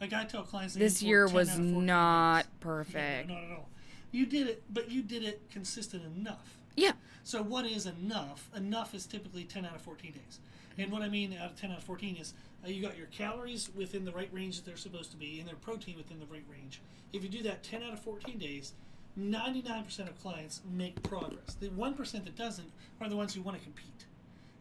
[0.00, 2.50] like, I tell clients, This year was out of 14 not days.
[2.60, 3.28] perfect.
[3.28, 3.68] Yeah, not at all.
[4.12, 6.56] You did it, but you did it consistent enough.
[6.76, 6.92] Yeah.
[7.24, 8.48] So what is enough?
[8.54, 10.38] Enough is typically 10 out of 14 days.
[10.78, 12.32] And what I mean out of 10 out of 14 is
[12.64, 15.48] uh, you got your calories within the right range that they're supposed to be and
[15.48, 16.80] their protein within the right range.
[17.12, 18.72] If you do that 10 out of 14 days,
[19.18, 21.54] 99% of clients make progress.
[21.60, 22.70] The 1% that doesn't
[23.00, 24.06] are the ones who want to compete.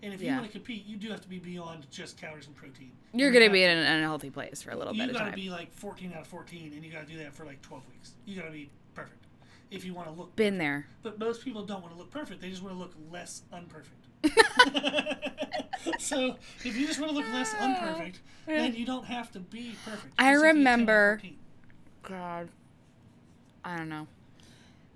[0.04, 2.56] And if you want to compete, you do have to be beyond just calories and
[2.56, 2.92] protein.
[3.14, 5.32] You're You gonna be in an unhealthy place for a little you bit of gotta
[5.34, 8.16] be like 14 out of 14, and you gotta do that for like 12 weeks.
[8.26, 9.26] You gotta be perfect
[9.70, 10.36] if you want to look.
[10.36, 10.88] Been there.
[11.04, 14.08] But most people don't want to look perfect; they just want to look less unperfect.
[16.00, 18.16] so if you just want to look less unperfect,
[18.48, 20.14] then you don't have to be perfect.
[20.18, 21.22] I Just if you 10 out of remember-
[22.04, 22.50] God.
[23.64, 24.08] I don't know.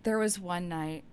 [0.06, 1.04] There was one night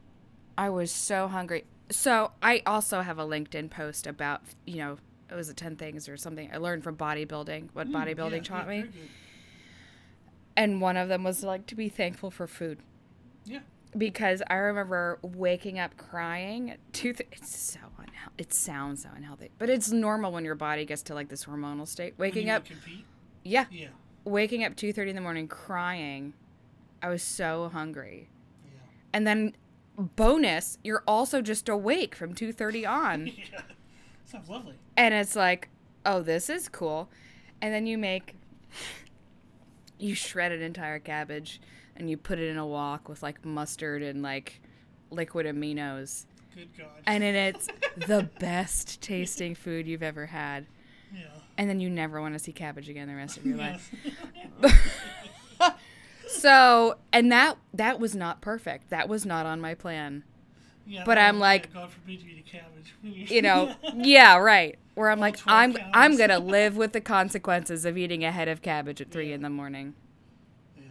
[0.56, 1.64] I was so hungry.
[1.90, 4.98] So I also have a LinkedIn post about, you know,
[5.30, 8.42] it was a 10 things or something I learned from bodybuilding, what Mm, bodybuilding yeah,
[8.42, 8.88] taught yeah, me.
[10.56, 12.78] And one of them was like to be thankful for food.
[13.44, 13.60] Yeah.
[13.96, 17.12] Because I remember waking up crying two.
[17.14, 18.34] Th- it's so unhealthy.
[18.38, 21.86] It sounds so unhealthy, but it's normal when your body gets to like this hormonal
[21.88, 22.14] state.
[22.18, 23.04] Waking up, Compete.
[23.42, 23.88] yeah, Yeah.
[24.24, 26.32] waking up two thirty in the morning crying.
[27.02, 28.28] I was so hungry.
[29.12, 29.54] And then
[29.96, 33.60] bonus, you're also just awake from two thirty on, yeah.
[34.24, 34.74] Sounds lovely.
[34.96, 35.68] and it's like,
[36.06, 37.10] oh, this is cool,
[37.60, 38.34] and then you make,
[39.98, 41.60] you shred an entire cabbage,
[41.96, 44.60] and you put it in a wok with like mustard and like
[45.10, 46.26] liquid aminos.
[46.54, 46.88] Good God.
[47.06, 47.66] and then it's
[48.06, 50.66] the best tasting food you've ever had.
[51.14, 51.24] yeah.
[51.58, 53.90] And then you never want to see cabbage again the rest of your life.
[56.32, 58.90] So, and that that was not perfect.
[58.90, 60.24] That was not on my plan.
[60.86, 61.02] yeah.
[61.04, 62.94] But I'm like- God forbid you eat a cabbage.
[63.30, 64.78] You know, yeah, right.
[64.94, 68.48] Where I'm All like, I'm I'm gonna live with the consequences of eating a head
[68.48, 69.36] of cabbage at three Yeah.
[69.36, 69.94] in the morning.
[70.76, 70.82] Yeah.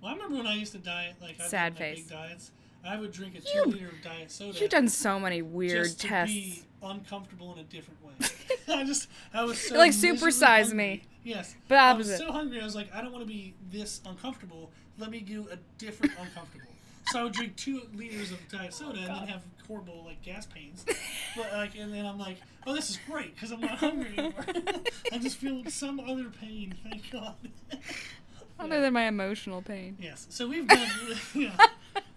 [0.00, 2.00] Well, I remember when I used to diet, like I Sad face.
[2.00, 2.50] big diets.
[2.84, 4.58] I would drink a two You- liter of diet soda.
[4.58, 6.32] You've done so many weird just to tests.
[6.34, 8.12] be uncomfortable in a different way.
[8.68, 10.76] I just, I was so You're like, supersize hungry.
[10.76, 11.02] me.
[11.24, 12.10] Yes, But opposite.
[12.12, 12.60] I was so hungry.
[12.60, 14.70] I was like, I don't want to be this uncomfortable.
[14.98, 16.66] Let me do a different uncomfortable.
[17.06, 20.46] So I would drink two liters of diet soda and then have horrible like gas
[20.46, 20.84] pains.
[21.36, 24.44] But like, and then I'm like, oh, this is great because I'm not hungry anymore.
[25.12, 26.74] I just feel some other pain.
[26.82, 27.34] Thank God.
[28.60, 29.96] Other than my emotional pain.
[30.00, 30.26] Yes.
[30.30, 30.88] So we've done.
[31.34, 31.56] yeah.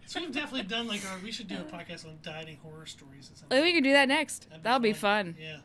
[0.08, 1.20] So we've definitely done like our.
[1.24, 3.62] We should do a podcast on dieting horror stories or something.
[3.62, 4.50] We can do that next.
[4.50, 5.36] That'd That'll be fun.
[5.40, 5.58] Yeah.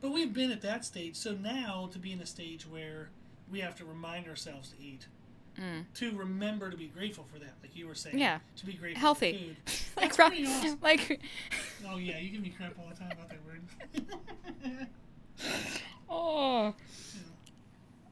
[0.00, 1.16] But we've been at that stage.
[1.16, 3.10] So now to be in a stage where
[3.50, 5.06] we have to remind ourselves to eat,
[5.60, 5.84] Mm.
[5.94, 8.18] to remember to be grateful for that, like you were saying.
[8.18, 8.38] Yeah.
[8.56, 9.54] To be grateful Healthy.
[9.66, 9.86] for food.
[9.96, 10.78] like, pretty awesome.
[10.82, 11.20] like,
[11.86, 14.86] Oh yeah, you give me crap all the time about that word.
[16.08, 16.74] oh.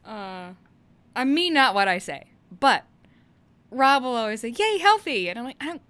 [0.05, 0.53] Uh,
[1.17, 2.25] I mean not what I say,
[2.61, 2.85] but
[3.71, 5.83] Rob will always say, "Yay, healthy," and I'm like, I don't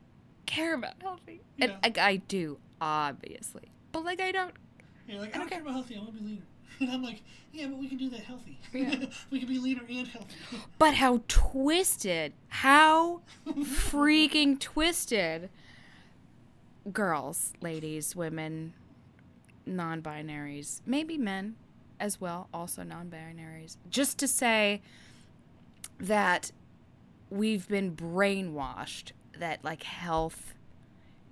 [0.46, 4.52] care about healthy, and like, I do obviously, but like I don't.
[5.06, 5.56] You're like, I don't Okay.
[5.56, 5.96] care about healthy.
[5.96, 6.42] I want to be leaner.
[6.80, 8.58] And I'm like, yeah, but we can do that healthy.
[8.72, 9.06] Yeah.
[9.30, 10.36] we can be leaner and healthy.
[10.78, 15.50] But how twisted, how freaking twisted,
[16.92, 18.74] girls, ladies, women,
[19.66, 21.56] non-binaries, maybe men
[21.98, 24.80] as well, also non-binaries, just to say
[25.98, 26.52] that
[27.30, 30.54] we've been brainwashed that like health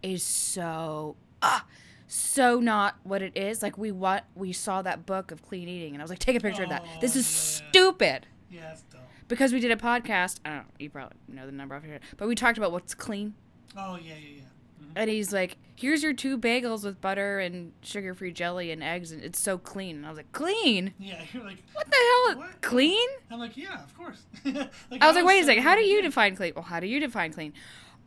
[0.02, 1.64] is so ah
[2.07, 5.92] so not what it is like we want we saw that book of clean eating
[5.95, 7.27] and i was like take a picture of that this Oh, is
[7.62, 7.69] yeah.
[7.71, 9.01] stupid yeah, that's dumb.
[9.29, 11.92] because we did a podcast i don't know you probably know the number off your
[11.92, 13.35] head but we talked about what's clean
[13.77, 14.42] Oh yeah, yeah, yeah.
[14.87, 14.92] Mhm.
[14.95, 19.23] and he's like here's your two bagels with butter and sugar-free jelly and eggs and
[19.23, 22.62] it's so clean and i was like clean Yeah, you're like, what the hell What?
[22.62, 24.23] clein I'm like, yeah, of course.
[24.45, 26.03] like, I was like, wait a second, how do you yeah.
[26.03, 26.53] define clean?
[26.55, 27.53] Well, how do you define clean?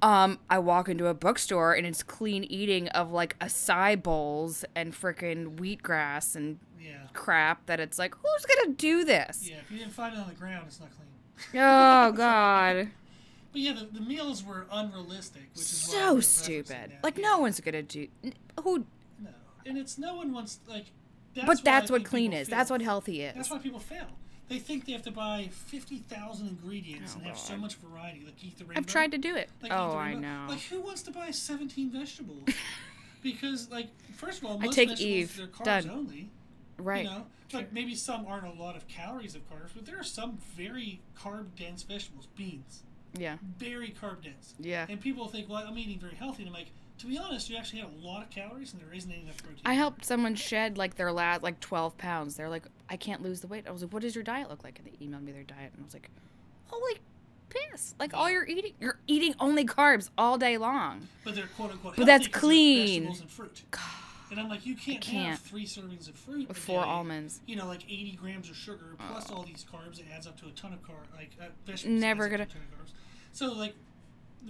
[0.02, 4.94] Um, I walk into a bookstore and it's clean eating of like acai bowls and
[4.94, 6.94] freaking wheatgrass and Yeah.
[7.14, 9.48] crap that it's like, who's gonna do this?
[9.50, 11.62] Yeah, if you didn't find it on the ground, it's not clean.
[11.62, 12.90] Oh god.
[13.52, 16.94] But yeah, the, the meals were unrealistic, which is So stupid.
[17.04, 17.24] Like Yeah.
[17.32, 18.08] no one's gonna do
[18.64, 18.86] who
[19.22, 19.30] No,
[19.66, 20.86] and it's no one wants like.
[21.36, 22.48] That's but that's what clean is.
[22.48, 23.36] That's what healthy is.
[23.36, 24.08] That's why people fail.
[24.50, 28.24] They think they have to buy fifty thousand ingredients Oh, and have so much variety.
[28.26, 28.80] Like eat the rainbow.
[28.80, 29.50] I've tried to do it.
[29.62, 30.46] Like, oh, the I know.
[30.50, 32.44] Like who wants to buy seventeen vegetables?
[33.24, 35.38] because like first of all, I most take vegetables Eve.
[35.38, 35.90] they're carbs Done.
[35.92, 36.30] only.
[36.80, 37.04] right.
[37.04, 40.04] You know, like maybe some aren't a lot of calories of carbs, but there are
[40.04, 42.28] some very carb dense vegetables.
[42.36, 42.82] Beans,
[43.18, 43.38] Yeah.
[43.60, 44.56] very carb dense.
[44.60, 44.86] Yeah.
[44.90, 47.58] And people think, well, I'm eating very healthy, and I'm like, to be honest, you
[47.58, 49.62] actually have a lot of calories, and there isn't enough protein.
[49.66, 52.36] I helped someone shed like their last like 12 pounds.
[52.36, 53.66] They're like, I can't lose the weight.
[53.68, 54.80] I was like, what does your diet look like?
[54.80, 56.10] And they emailed me their diet, and I was like,
[56.68, 57.00] holy
[57.50, 57.96] piss!
[58.00, 61.08] Like all you're eating, you're eating only carbs all day long.
[61.24, 61.96] But they're quote unquote.
[61.96, 63.04] But that's clean.
[63.04, 63.64] Vegetables and fruit.
[64.32, 65.32] And I'm like, you can't, can't.
[65.32, 66.48] have three servings of fruit.
[66.48, 67.42] With four day, almonds.
[67.48, 70.00] You know, like 80 grams of sugar plus all these carbs.
[70.00, 71.16] It adds up to a ton of carbs.
[71.18, 71.98] Like uh, vegetables.
[71.98, 72.00] Oh.
[72.00, 72.92] Never to gonna- a ton of carbs.
[73.32, 73.74] So like,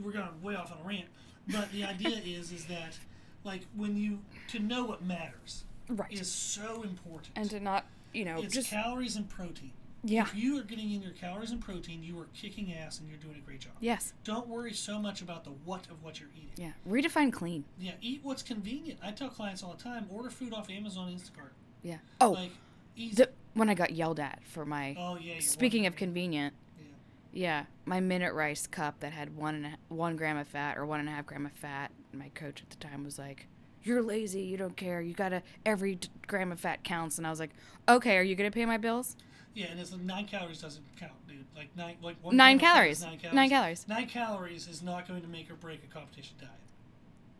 [0.04, 1.08] we're going way off on a rant.
[1.52, 2.98] But the idea is, is that
[3.44, 6.12] like when you to know what matters Right.
[6.12, 7.30] is so important.
[7.36, 9.72] and to not, you know, it's just calories and protein.
[10.04, 10.22] yeah.
[10.24, 13.18] If you are getting in your calories and protein, you are kicking ass and you're
[13.18, 13.74] doing a great job.
[13.80, 14.14] Yes.
[14.24, 16.52] Don't worry so much about the what of what you're eating.
[16.58, 16.72] Yeah.
[16.88, 17.64] Redefine clean.
[17.80, 19.00] Yeah, eat what's convenient.
[19.04, 21.52] I tell clients all the time: order food off Amazon, Instacart.
[21.82, 21.98] Yeah.
[22.22, 22.52] Oh, Like,
[22.96, 23.16] easy.
[23.16, 25.36] the, when I got yelled at for my oh yeah.
[25.40, 26.54] speaking of convenient,
[27.32, 27.66] Yeah.
[27.86, 31.00] My minute rice cup that had one and a, one gram of fat or one
[31.00, 31.92] and a half gram of fat.
[32.14, 33.48] My coach at the time was like,
[33.84, 34.42] "You're lazy.
[34.42, 35.00] You don't care.
[35.02, 37.52] You gotta every d- gram of fat counts." And I was like,
[37.88, 39.16] "Okay, are you gonna pay my bills?"
[39.54, 41.46] Yeah, and it's like nine calories doesn't count, dude.
[41.56, 43.02] Like nine, like one Nine gram of fat is calories.
[43.02, 43.36] Nine calories.
[43.36, 43.88] Nine calories.
[43.88, 46.52] Nine calories is not going to make or break a competition diet.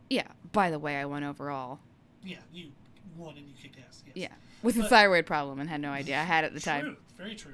[0.10, 0.28] Yeah.
[0.52, 1.80] By the way, I won overall.
[2.24, 2.72] Yeah, you
[3.16, 4.04] won and you kicked ass.
[4.08, 4.16] Yes.
[4.16, 6.72] Yeah, with a thyroid problem and had no idea I had it at the True,
[6.72, 6.98] time.
[7.18, 7.54] very true.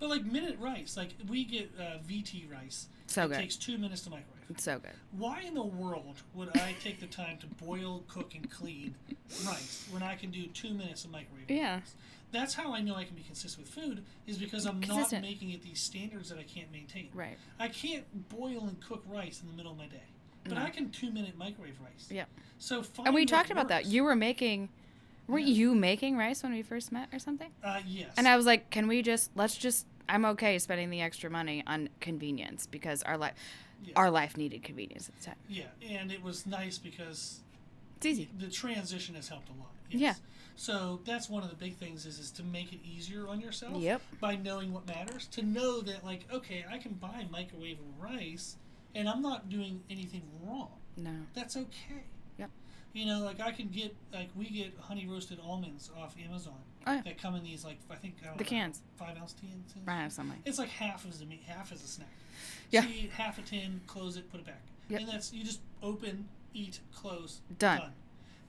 [0.00, 2.88] But like minute rice, like we get uh, VT rice.
[3.06, 3.36] So it good.
[3.38, 4.30] takes two minutes to microwave.
[4.50, 4.92] It's so good.
[5.16, 8.94] Why in the world would I take the time to boil, cook, and clean
[9.46, 11.44] rice when I can do two minutes of microwave?
[11.48, 11.76] Yeah.
[11.76, 11.94] rice?
[12.32, 15.22] That's how I know I can be consistent with food, is because I'm Consistent.
[15.22, 17.08] not making it these standards that I can't maintain.
[17.14, 17.38] Right.
[17.60, 20.02] I can't boil and cook rice in the middle of my day,
[20.42, 20.62] but No.
[20.62, 22.08] I can two minute microwave rice.
[22.10, 22.24] Yeah.
[22.58, 23.86] So And we talked about that.
[23.86, 24.68] You were making,
[25.28, 25.54] weren't Yeah.
[25.54, 27.50] you making rice when we first met or something?
[27.62, 28.12] Uh, yes.
[28.16, 31.62] And I was like, can we just let's just I'm okay spending the extra money
[31.66, 33.34] on convenience because our life
[33.82, 33.94] Yeah.
[33.96, 35.36] our life needed convenience at the time.
[35.48, 37.40] yeah, and it was nice because
[37.96, 38.28] It's easy.
[38.38, 39.70] the transition has helped a lot.
[39.90, 40.00] Yes.
[40.00, 40.14] Yeah.
[40.56, 43.76] So that's one of the big things is is to make it easier on yourself.
[43.80, 44.00] Yep.
[44.20, 48.56] By knowing what matters, to know that like okay, I can buy microwave rice,
[48.94, 50.70] and I'm not doing anything wrong.
[50.96, 51.10] No.
[51.34, 52.04] That's okay.
[52.94, 56.54] You know, like I can get like we get honey roasted almonds off Amazon
[56.86, 57.02] Oh, yeah.
[57.02, 58.80] that come in these like I think I don't The know, cans.
[58.96, 59.74] five ounce tins.
[59.86, 60.38] I have something.
[60.46, 62.08] It's like half as a meat, half as a snack.
[62.70, 62.82] Yeah.
[62.82, 65.00] So you eat half a tin, close it, put it back, Yep.
[65.00, 67.78] and that's you just open, eat, close, Done.
[67.80, 67.88] Mm-hmm.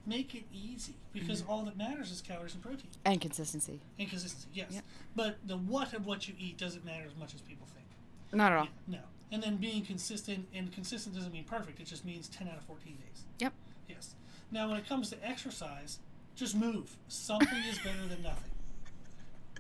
[0.08, 3.80] Make it easy because all that matters is calories and protein And consistency.
[3.98, 4.48] and consistency.
[4.54, 4.84] Yes, Yep.
[5.16, 7.88] but the what of what you eat doesn't matter as much as people think.
[8.32, 8.66] Not at all.
[8.88, 11.80] Yeah, no, and then being consistent and consistent doesn't mean perfect.
[11.80, 13.24] It just means ten out of fourteen days.
[13.40, 13.54] Yep.
[13.90, 14.14] Yes.
[14.52, 16.00] Now, when it comes to exercise,
[16.36, 16.96] just move.
[17.08, 18.52] Something is better than nothing.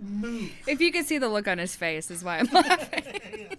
[0.02, 0.52] Move.
[0.68, 3.04] If you could see the look on his face is why I'm laughing.
[3.38, 3.56] Yeah.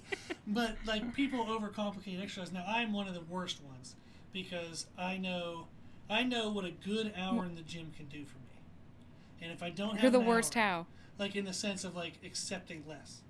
[0.46, 2.52] But like people overcomplicate exercise.
[2.52, 3.96] Now I'm one of the worst ones
[4.32, 5.66] because I know
[6.10, 8.60] I know what a good hour in the gym can do for me.
[9.42, 10.86] And if I don't have You're the an worst hour, how.
[11.18, 13.22] like in the sense of like accepting less.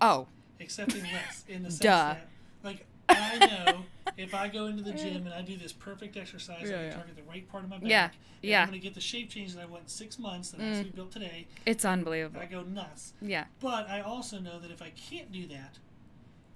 [0.00, 0.26] Oh.
[0.58, 2.14] Accepting less in the sense Duh.
[2.14, 2.28] that
[2.64, 3.84] like I know
[4.16, 6.84] if I go into the gym and I do this perfect exercise, I Yeah, can
[6.86, 6.90] yeah.
[6.94, 7.88] target the right part of my back.
[7.88, 8.10] Yeah,
[8.42, 8.62] yeah.
[8.62, 10.84] I'm gonna get the shape change that I want in six months that has to
[10.84, 10.90] Mm.
[10.92, 11.46] be built today.
[11.64, 12.40] It's unbelievable.
[12.40, 13.12] I go nuts.
[13.20, 13.44] Yeah.
[13.60, 15.78] But I also know that if I can't do that,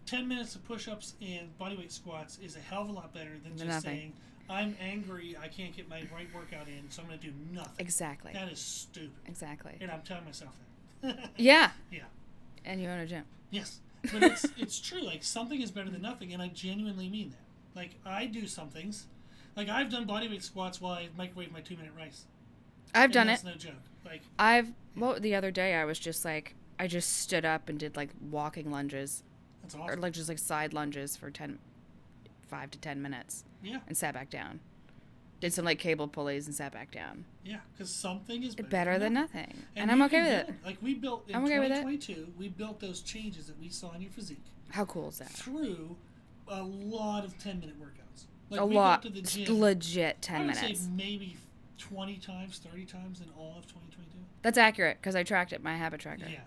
[0.06, 3.38] 10 minutes of push ups and bodyweight squats is a hell of a lot better
[3.44, 3.80] than just Nothing.
[3.82, 4.12] saying,
[4.48, 7.74] I'm angry, I can't get my right workout in, so I'm going to do nothing.
[7.78, 8.32] Exactly.
[8.32, 9.12] That is stupid.
[9.26, 9.76] Exactly.
[9.80, 10.52] And I'm telling myself
[11.02, 11.30] that.
[11.36, 11.70] Yeah.
[11.92, 12.00] Yeah.
[12.64, 13.24] And you own a gym.
[13.50, 13.78] Yes.
[14.12, 15.02] But it's, it's true.
[15.02, 17.78] Like, something is better than nothing, and I genuinely mean that.
[17.78, 19.06] Like, I do some things.
[19.56, 22.24] Like, I've done bodyweight squats while I microwave my two minute rice.
[22.94, 23.32] I've And done it.
[23.32, 23.74] that's no joke.
[24.04, 27.78] Like, I've well the other day I was just like I just stood up and
[27.78, 29.22] did like walking lunges
[29.62, 31.58] that's or like just like side lunges for 10
[32.48, 33.78] 5 to 10 minutes Yeah.
[33.86, 34.58] and sat back down.
[35.40, 37.24] Did some like cable pulleys and sat back down.
[37.44, 37.56] Yeah.
[37.72, 39.40] Because something is better, Better than nothing.
[39.40, 39.62] nothing.
[39.74, 40.54] And, you I'm okay with it.
[40.64, 41.76] Like we built in I'm okay with it.
[41.82, 45.30] 2022, we built those changes that we saw in your physique How cool is that?
[45.30, 45.96] through
[46.46, 48.24] a lot of 10 minute workouts.
[48.50, 49.02] Like a we lot.
[49.02, 50.80] To the gym, legit I 10 would minutes.
[50.80, 51.36] say maybe
[51.78, 54.18] 20 times, 30 times in all of 2022.
[54.42, 56.26] That's accurate because I tracked it my habit tracker.
[56.30, 56.40] Yeah.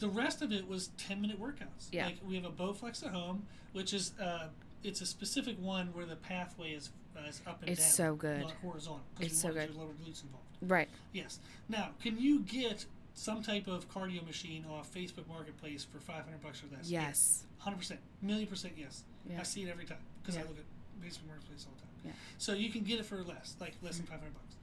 [0.00, 1.88] The rest of it was 10 minute workouts.
[1.92, 2.06] Yeah.
[2.06, 4.48] Like we have a Bowflex at home, which is uh,
[4.82, 7.90] it's a specific one where the pathway is, uh, up and It's down.
[7.90, 8.40] so good.
[8.42, 9.00] Not horizontal.
[9.20, 9.74] It's so good.
[9.76, 10.44] lower glutes involved.
[10.62, 10.88] Right.
[11.12, 11.38] Yes.
[11.68, 16.62] Now, can you get some type of cardio machine off Facebook Marketplace for 500 bucks
[16.62, 16.90] or less?
[16.90, 17.44] Yes.
[17.64, 17.96] 100%.
[18.22, 19.02] Million percent yes.
[19.28, 19.40] Yeah.
[19.40, 20.64] I see it every time because I look at
[21.04, 21.90] Facebook Marketplace all the time.
[22.06, 22.12] Yeah.
[22.38, 24.56] So you can get it for less, like less than 500 bucks.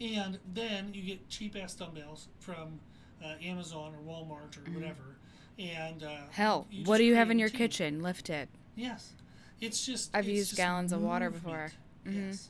[0.00, 2.80] And then you get cheap ass dumbbells from
[3.24, 5.16] uh, Amazon or Walmart or whatever.
[5.58, 6.32] And uh, Mm-hmm.
[6.32, 7.58] Hell, what do you have in your routine.
[7.58, 8.02] kitchen?
[8.02, 8.48] Lift it.
[8.74, 9.12] Yes.
[9.60, 10.10] It's just.
[10.14, 11.44] I've it's used just gallons of water movement.
[11.44, 11.72] before.
[12.06, 12.28] Mhm.
[12.28, 12.48] Yes.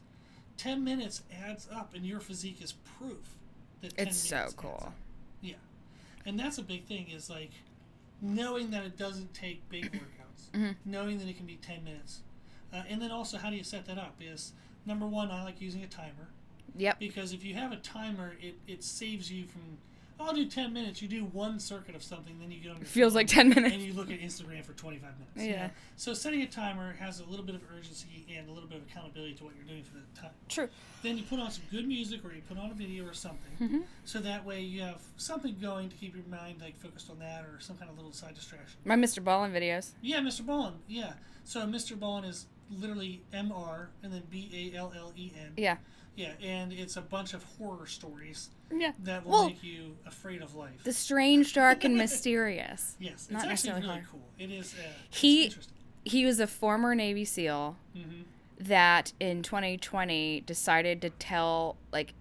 [0.57, 3.37] 10 minutes adds up, and your physique is proof
[3.81, 4.93] that 10 It's so cool.
[5.41, 5.55] Yeah.
[6.25, 7.51] And that's a big thing is like
[8.21, 10.77] knowing that it doesn't take big workouts, Mhm.
[10.85, 12.21] knowing that it can be 10 minutes.
[12.73, 14.17] Uh, and then also, how do you set that up?
[14.21, 14.53] Is
[14.85, 16.29] number one, I like using a timer
[16.77, 16.99] Yep.
[16.99, 19.79] because if you have a timer, it, it saves you from.
[20.19, 21.03] I'll do 10 minutes.
[21.03, 23.49] You do one circuit of something, then you get on your Feels phone like 10
[23.51, 23.75] minutes.
[23.75, 25.37] And you look at Instagram for 25 minutes.
[25.37, 25.67] you Yeah.
[25.67, 25.73] know?
[25.97, 28.85] So setting a timer has a little bit of urgency and a little bit of
[28.85, 30.31] accountability to what you're doing for the time.
[30.49, 30.69] True.
[31.03, 33.53] Then you put on some good music or you put on a video or something.
[33.61, 33.83] Mhm.
[34.05, 37.45] So that way you have something going to keep your mind like focused on that
[37.45, 38.79] or some kind of little side distraction.
[38.85, 39.23] My Mr.
[39.23, 39.93] Ballen videos.
[40.01, 40.43] Yeah, Mr.
[40.45, 40.75] Ballen.
[40.89, 41.15] Yeah.
[41.45, 41.97] So Mr.
[41.97, 45.53] Ballen is literally M R and then B A L L E N.
[45.57, 45.77] Yeah.
[46.17, 48.93] Yeah, and it's a bunch of horror stories Yeah.
[49.01, 50.83] that will Well- make you afraid of life.
[50.83, 52.97] The strange, dark, and mysterious.
[52.99, 54.29] yes, it's not actually necessarily really cool.
[54.39, 54.75] It is.
[54.75, 55.73] Uh, He- interesting.
[56.05, 58.23] He was a former Navy SEAL hmm
[58.59, 62.15] that in 2020 decided to tell like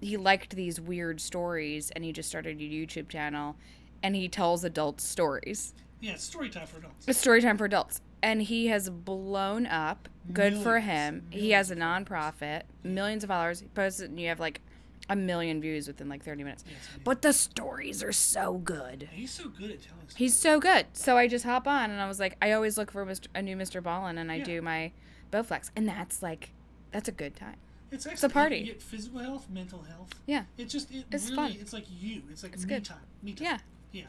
[0.00, 3.54] he liked these weird stories and he just started a YouTube channel
[4.02, 5.72] and he tells adult stories.
[6.00, 7.06] Yeah, it's story time for adults.
[7.06, 8.00] It's story time for adults.
[8.22, 10.08] And he has blown up.
[10.32, 11.26] Good for Millions, him.
[11.30, 13.58] He has a nonprofit, millions of followers.
[13.60, 14.60] He posts it and you have like
[15.08, 16.62] a million views within like 30 minutes.
[16.64, 19.08] Yes, But the stories are so good.
[19.12, 20.16] he's so good at telling stories.
[20.16, 20.86] He's so good.
[20.92, 23.26] So I just hop on and I was like, I always look for Mr.
[23.34, 23.82] a new Mr.
[23.82, 24.44] Ballen and I Yeah.
[24.44, 24.92] do my
[25.32, 25.70] Bowflex.
[25.74, 26.52] And that's like,
[26.92, 27.56] that's a good time.
[27.90, 28.58] It's a party.
[28.58, 30.10] You get physical health, mental health.
[30.26, 30.44] Yeah.
[30.56, 31.56] It's just it It's really fun.
[31.60, 32.22] it's like you.
[32.30, 32.84] It's like It's me good.
[32.84, 32.98] time.
[33.24, 33.44] Me time.
[33.44, 33.58] Yeah.
[33.90, 34.04] Yeah.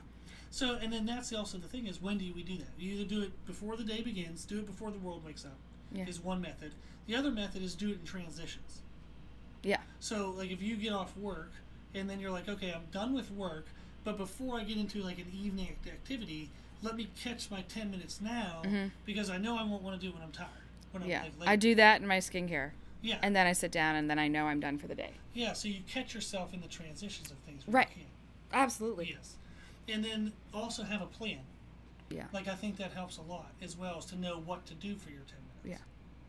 [0.54, 2.68] So and then that's also the thing is when do we do that?
[2.78, 5.58] You either do it before the day begins, do it before the world wakes up.
[5.92, 6.06] Yeah.
[6.08, 6.74] Is one method.
[7.08, 8.82] The other method is do it in transitions.
[9.64, 9.78] Yeah.
[10.00, 11.52] So like if you get off work
[11.96, 13.66] and then you're like, okay, I'm done with work,
[14.04, 16.52] but before I get into like an evening activity,
[16.84, 18.62] let me catch my ten minutes now
[19.08, 20.50] because I know I won't want to do it when I'm tired.
[20.92, 21.10] When Mm-hmm.
[21.10, 21.24] Yeah.
[21.24, 22.72] I'm like I do that in my skincare.
[23.02, 23.18] Yeah.
[23.24, 25.14] And then I sit down and then I know I'm done for the day.
[25.34, 25.54] yeah.
[25.54, 27.64] So you catch yourself in the transitions of things.
[27.68, 27.90] Right.
[28.54, 29.16] Absolutely.
[29.16, 29.34] Yes.
[29.90, 31.40] And then also have a plan.
[32.10, 32.26] Yeah.
[32.34, 34.96] Like I think that helps a lot as well as to know what to do
[34.96, 35.82] for your ten minutes.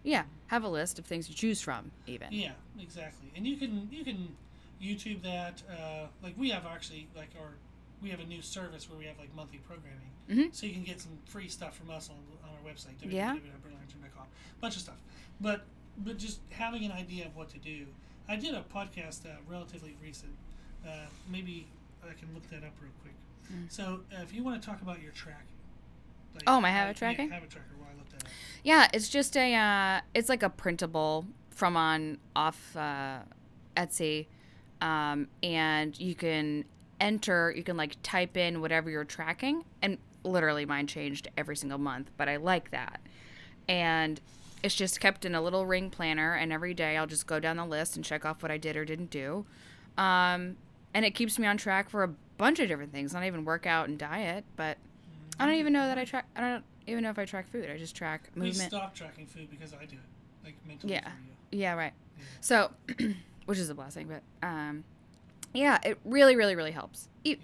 [0.04, 0.10] Yeah.
[0.10, 0.24] Yeah.
[0.48, 2.28] Have a list of things to choose from, even.
[2.32, 3.30] Yeah, exactly.
[3.36, 4.36] And you can you can
[4.82, 5.62] YouTube that.
[5.70, 7.50] Uh, like we have actually like our
[8.02, 10.54] we have a new service where we have like monthly programming, Mhm.
[10.54, 13.34] so you can get some free stuff from us on, on our website Yeah.
[14.60, 14.98] Bunch of stuff,
[15.40, 15.64] but
[15.98, 17.86] but just having an idea of what to do.
[18.28, 20.34] I did a podcast uh, relatively recent.
[20.86, 21.66] Uh, maybe
[22.02, 23.14] I can look that up real quick.
[23.68, 25.46] So uh, if you want to talk about your tracking.
[26.34, 26.56] Like Mm.
[26.56, 27.28] Oh, my habit tracking?
[27.28, 27.68] Yeah, habit tracker.
[27.78, 28.14] Why I looked.
[28.62, 33.20] Yeah, it's just a uh, it's like a printable from on off uh,
[33.76, 34.26] Etsy,
[34.80, 36.64] um, and you can
[37.00, 37.52] enter.
[37.56, 42.10] You can like type in whatever you're tracking, and literally mine changed every single month.
[42.16, 43.00] But I like that,
[43.68, 44.20] and
[44.62, 46.34] it's just kept in a little ring planner.
[46.34, 48.76] And every day I'll just go down the list and check off what I did
[48.76, 49.46] or didn't do,
[49.98, 50.56] um,
[50.94, 53.12] and it keeps me on track for a bunch of different things.
[53.14, 54.76] Not even workout and diet, but
[55.38, 56.26] I don't even know that I track.
[56.36, 57.68] I don't even know if I track food.
[57.70, 58.70] I just track We movement.
[58.70, 61.10] stopped tracking food because I do it, like mentally Yeah.
[61.50, 61.92] Yeah, right.
[62.18, 62.24] Yeah.
[62.40, 62.70] So,
[63.46, 64.84] which is a blessing, but um,
[65.52, 67.08] yeah, it really, really, really helps.
[67.24, 67.36] Yeah.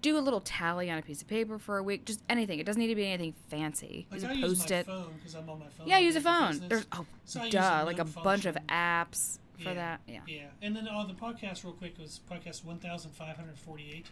[0.00, 2.60] Do a little tally on a piece of paper for a week, just anything.
[2.60, 4.06] It doesn't need to be anything fancy.
[4.12, 4.86] Like Use I a post it.
[4.86, 5.88] phone because I'm on my phone.
[5.88, 6.60] Yeah, use a phone.
[6.68, 9.74] There's oh, So duh, a like a bunch of apps for Yeah.
[9.74, 10.00] that.
[10.06, 10.20] Yeah.
[10.26, 14.06] Yeah, and then on the podcast, real quick, was podcast 1548.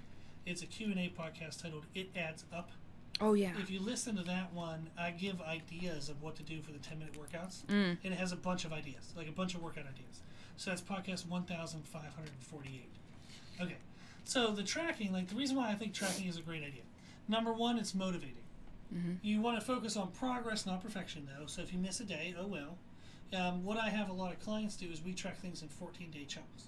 [0.45, 2.71] It's a Q&A podcast titled "It Adds Up."
[3.21, 3.57] Oh yeah.
[3.59, 6.79] If you listen to that one, I give ideas of what to do for the
[6.79, 7.97] 10 minute workouts, Mm.
[8.05, 10.21] and it has a bunch of ideas, like a bunch of workout ideas.
[10.59, 12.89] So that's podcast 1548.
[13.61, 13.77] Okay,
[14.25, 16.83] so the tracking, like the reason why I think tracking is a great idea.
[17.29, 18.37] Number one, it's motivating.
[18.95, 19.19] Mhm.
[19.23, 21.47] You want to focus on progress, not perfection, though.
[21.47, 22.79] So if you miss a day, oh well.
[23.35, 26.11] Um, what I have a lot of clients do is we track things in 14
[26.11, 26.65] day chunks.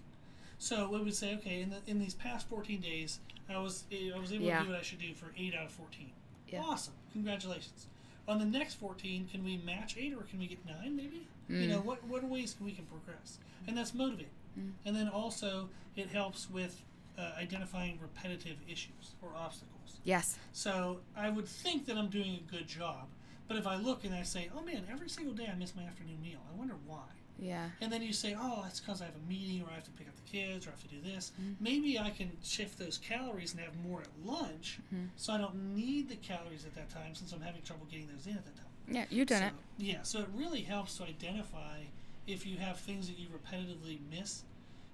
[0.58, 4.18] So we would say, okay, in the, in these past 14 days, I was I
[4.18, 4.58] was able Yeah.
[4.58, 6.10] to do what I should do for eight out of 14.
[6.48, 6.62] Yeah.
[6.62, 7.86] Awesome, congratulations.
[8.26, 10.96] On the next 14, can we match eight or can we get nine?
[10.96, 11.26] Maybe.
[11.48, 11.68] You Mm.
[11.68, 14.30] know, what what ways we can progress, and that's motivating.
[14.58, 14.72] Mm.
[14.84, 16.82] And then also it helps with
[17.16, 19.98] uh, identifying repetitive issues or obstacles.
[20.04, 20.38] Yes.
[20.52, 23.08] So I would think that I'm doing a good job.
[23.48, 25.82] But if I look and I say, oh man, every single day I miss my
[25.82, 27.04] afternoon meal, I wonder why.
[27.38, 27.70] Yeah.
[27.80, 29.90] And then you say, oh, that's because I have a meeting or I have to
[29.92, 31.32] pick up the kids or I have to do this.
[31.40, 31.54] Mhm.
[31.60, 35.08] Maybe I can shift those calories and have more at lunch Mhm.
[35.16, 38.26] so I don't need the calories at that time since I'm having trouble getting those
[38.26, 38.66] in at that time.
[38.90, 39.06] Yeah.
[39.08, 39.54] You've done so, it.
[39.78, 41.84] Yeah, so it really helps to identify
[42.26, 44.42] if you have things that you repetitively miss.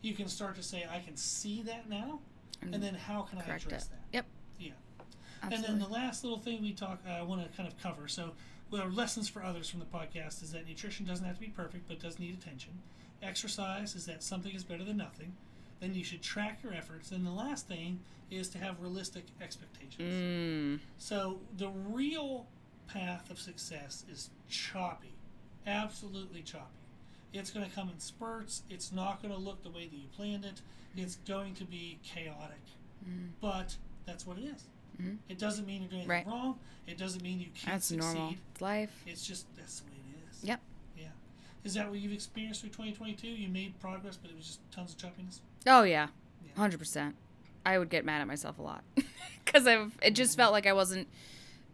[0.03, 2.21] You can start to say, I can see that now,
[2.61, 3.91] and then how can I address it.
[3.91, 4.01] that?
[4.13, 4.27] Yep.
[5.47, 5.57] Absolutely.
[5.73, 8.09] And then the last little thing we talk, uh, I want to kind of cover.
[8.09, 8.33] So,
[8.71, 11.89] well, lessons for others from the podcast is that nutrition doesn't have to be perfect,
[11.89, 12.73] but does need attention.
[13.23, 15.35] Exercise is that something is better than nothing.
[15.81, 17.11] Then you should track your efforts.
[17.11, 19.99] And the last thing is to have realistic expectations.
[20.13, 20.81] mm.
[20.99, 22.47] So the real
[22.89, 25.15] path of success is choppy,
[25.67, 26.65] absolutely choppy.
[27.33, 28.63] It's going to come in spurts.
[28.71, 30.61] It's not going to look the way that you planned it.
[30.97, 32.61] It's going to be chaotic,
[33.09, 33.31] Mm.
[33.41, 33.77] but
[34.07, 34.65] that's what it is.
[35.01, 35.19] Mhm.
[35.29, 36.27] It doesn't mean you're doing Right.
[36.27, 36.59] wrong.
[36.87, 38.15] It doesn't mean you can't That's succeed.
[38.17, 38.35] normal.
[38.53, 39.03] It's life.
[39.07, 40.45] It's just that's the way it is.
[40.45, 40.61] Yep.
[40.99, 41.09] Yeah.
[41.65, 43.27] Is that what you've experienced through 2022?
[43.29, 45.41] You made progress, but it was just tons of choppiness.
[45.67, 46.09] Oh yeah,
[46.45, 46.51] Yeah.
[46.57, 47.17] hundred percent.
[47.67, 48.85] I would get mad at myself a lot
[49.45, 49.97] because I've.
[50.03, 51.09] It just felt like I wasn't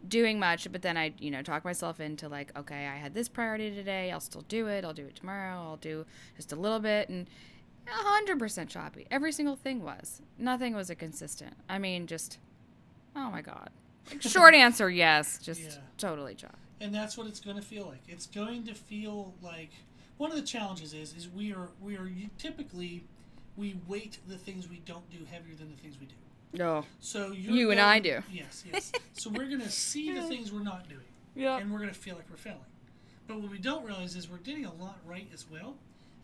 [0.07, 3.27] doing much, but then I, you know, talk myself into like, okay, I had this
[3.29, 4.09] priority today.
[4.11, 4.83] I'll still do it.
[4.83, 5.61] I'll do it tomorrow.
[5.61, 6.05] I'll do
[6.37, 7.07] just a little bit.
[7.09, 7.29] And
[7.87, 9.05] 100% choppy.
[9.11, 10.21] Every single thing was.
[10.37, 11.53] Nothing was a consistent.
[11.69, 12.37] I mean, just,
[13.15, 13.69] oh my God.
[14.19, 15.37] Short answer, yes.
[15.39, 15.71] Just Yeah.
[15.97, 16.55] totally choppy.
[16.79, 18.01] and that's what it's going to feel like.
[18.07, 19.71] It's going to feel like
[20.17, 23.03] one of the challenges is is we are we are typically
[23.57, 26.15] we weight the things we don't do heavier than the things we do.
[26.53, 26.85] No.
[26.99, 28.21] So you're You and I do.
[28.31, 28.91] Yes, yes.
[29.13, 31.01] so we're going to see the things we're not doing,
[31.35, 31.57] Yeah.
[31.57, 32.59] and we're going to feel like we're failing.
[33.27, 35.75] But what we don't realize is we're getting a lot right as well,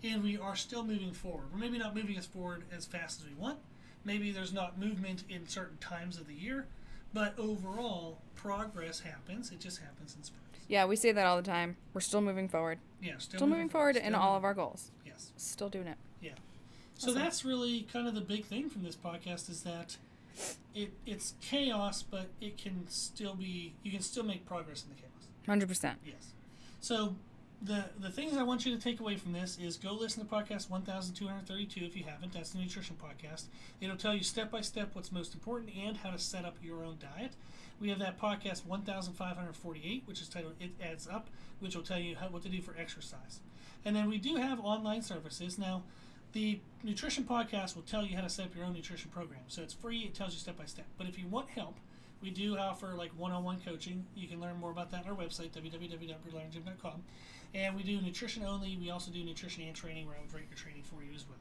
[0.03, 1.45] and we are still moving forward.
[1.53, 3.59] We're maybe not moving as forward as fast as we want.
[4.07, 6.65] Maybe there's not movement in certain times of the year,
[7.13, 9.51] but overall progress happens.
[9.51, 10.43] It just happens in spurts.
[10.69, 11.75] Yeah, we say that all the time.
[11.93, 12.79] We're still moving forward.
[13.01, 14.91] Yeah, still, Still moving forward in still all moving- of our goals.
[15.05, 15.33] Yes.
[15.35, 15.97] Still doing it.
[16.21, 16.31] Yeah.
[16.97, 17.21] So Awesome.
[17.21, 19.97] that's really kind of the big thing from this podcast is that
[20.73, 24.95] it it's chaos, but it can still be you can still make progress in the
[24.95, 25.27] chaos.
[25.45, 25.95] 100%.
[26.05, 26.31] Yes.
[26.79, 27.15] So
[27.61, 30.29] the the things I want you to take away from this is go listen to
[30.29, 32.33] podcast 1232 if you haven't.
[32.33, 33.45] That's the nutrition podcast.
[33.81, 36.83] It'll tell you step by step what's most important and how to set up your
[36.83, 37.33] own diet.
[37.79, 41.29] We have that podcast 1548, which is titled It Adds Up,
[41.59, 43.39] which will tell you how, what to do for exercise.
[43.85, 45.59] And then we do have online services.
[45.59, 45.83] Now,
[46.33, 49.41] the nutrition podcast will tell you how to set up your own nutrition program.
[49.47, 50.85] So it's free, it tells you step by step.
[50.97, 51.77] But if you want help,
[52.21, 54.05] we do offer like one-on-one coaching.
[54.15, 57.03] You can learn more about that on our website, www.brutalirongym.com.
[57.53, 58.77] And we do nutrition only.
[58.79, 61.25] We also do nutrition and training, where I would rate your training for you as
[61.27, 61.37] well.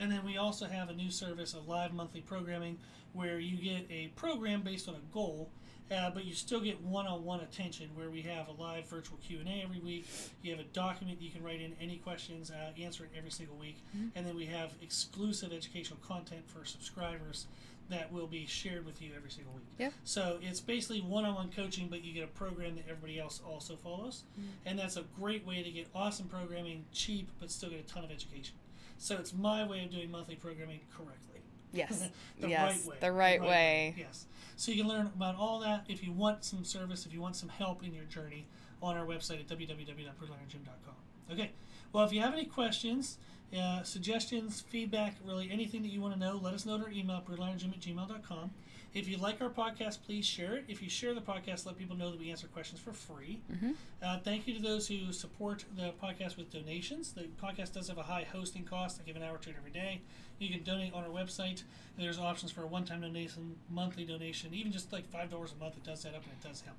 [0.00, 2.78] And then we also have a new service of live monthly programming,
[3.12, 5.50] where you get a program based on a goal,
[5.90, 7.88] uh, but you still get one-on-one attention.
[7.94, 10.06] Where we have a live virtual Q and A every week.
[10.42, 13.56] You have a document you can write in any questions, uh, answer it every single
[13.56, 13.76] week,
[14.16, 17.46] and then we have exclusive educational content for subscribers
[17.90, 19.66] that will be shared with you every single week.
[19.78, 19.90] Yeah.
[20.04, 24.24] So it's basically one-on-one coaching, but you get a program that everybody else also follows,
[24.32, 24.48] mm-hmm.
[24.66, 28.04] and that's a great way to get awesome programming, cheap, but still get a ton
[28.04, 28.54] of education.
[28.98, 31.40] So it's my way of doing monthly programming correctly.
[31.72, 32.08] Yes.
[32.40, 32.62] the yes.
[32.62, 32.96] right way.
[33.00, 33.94] The right, way.
[33.98, 34.26] Yes.
[34.56, 37.36] So you can learn about all that if you want some service, if you want
[37.36, 38.46] some help in your journey,
[38.82, 41.32] on our website at www.brutalirongym.com.
[41.32, 41.52] Okay.
[41.92, 43.18] Well, if you have any questions,
[43.56, 46.90] uh, suggestions, feedback, really anything that you want to know, let us know at our
[46.90, 48.50] email, brutalirongym at gmail.com.
[48.94, 50.66] If you like our podcast, please share it.
[50.68, 53.40] If you share the podcast, let people know that we answer questions for free.
[53.52, 53.74] Mhm.
[54.00, 57.12] Uh, thank you to those who support the podcast with donations.
[57.12, 59.00] The podcast does have a high hosting cost.
[59.00, 60.00] I give an hour to it every day.
[60.38, 61.64] You can donate on our website.
[61.98, 65.76] There's options for a one-time donation, monthly donation, even just like five dollars a month.
[65.76, 66.76] It does add up and it does help.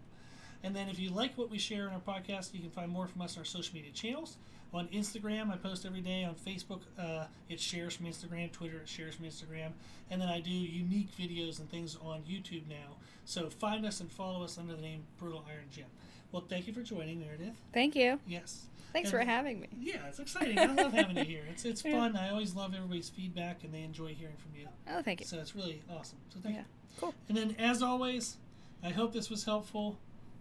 [0.64, 3.08] And then if you like what we share in our podcast, you can find more
[3.08, 4.38] from us on our social media channels.
[4.76, 6.26] On Instagram, I post every day.
[6.26, 8.52] On Facebook, uh, it shares from Instagram.
[8.52, 9.72] Twitter, it shares from Instagram.
[10.12, 12.98] And then I do unique videos and things on YouTube now.
[13.24, 15.86] So find us and follow us under the name Brutal Iron Gym.
[16.34, 17.56] Well, thank you for joining, Meredith.
[17.74, 18.20] Thank you.
[18.28, 18.66] Yes.
[18.92, 19.70] Thanks And- for having me.
[19.80, 20.60] Yeah, it's exciting.
[20.60, 21.44] I love having you here.
[21.50, 21.94] It's it's Yeah.
[21.98, 22.18] fun.
[22.18, 24.68] I always love everybody's feedback, and they enjoy hearing from you.
[24.90, 25.26] Oh, thank you.
[25.26, 26.18] So it's really awesome.
[26.34, 26.62] So thank Yeah.
[26.62, 26.68] you.
[27.00, 27.14] Cool.
[27.30, 28.36] And then, as always,
[28.84, 29.98] I hope this was helpful,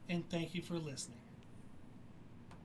[0.09, 1.19] and thank you for listening.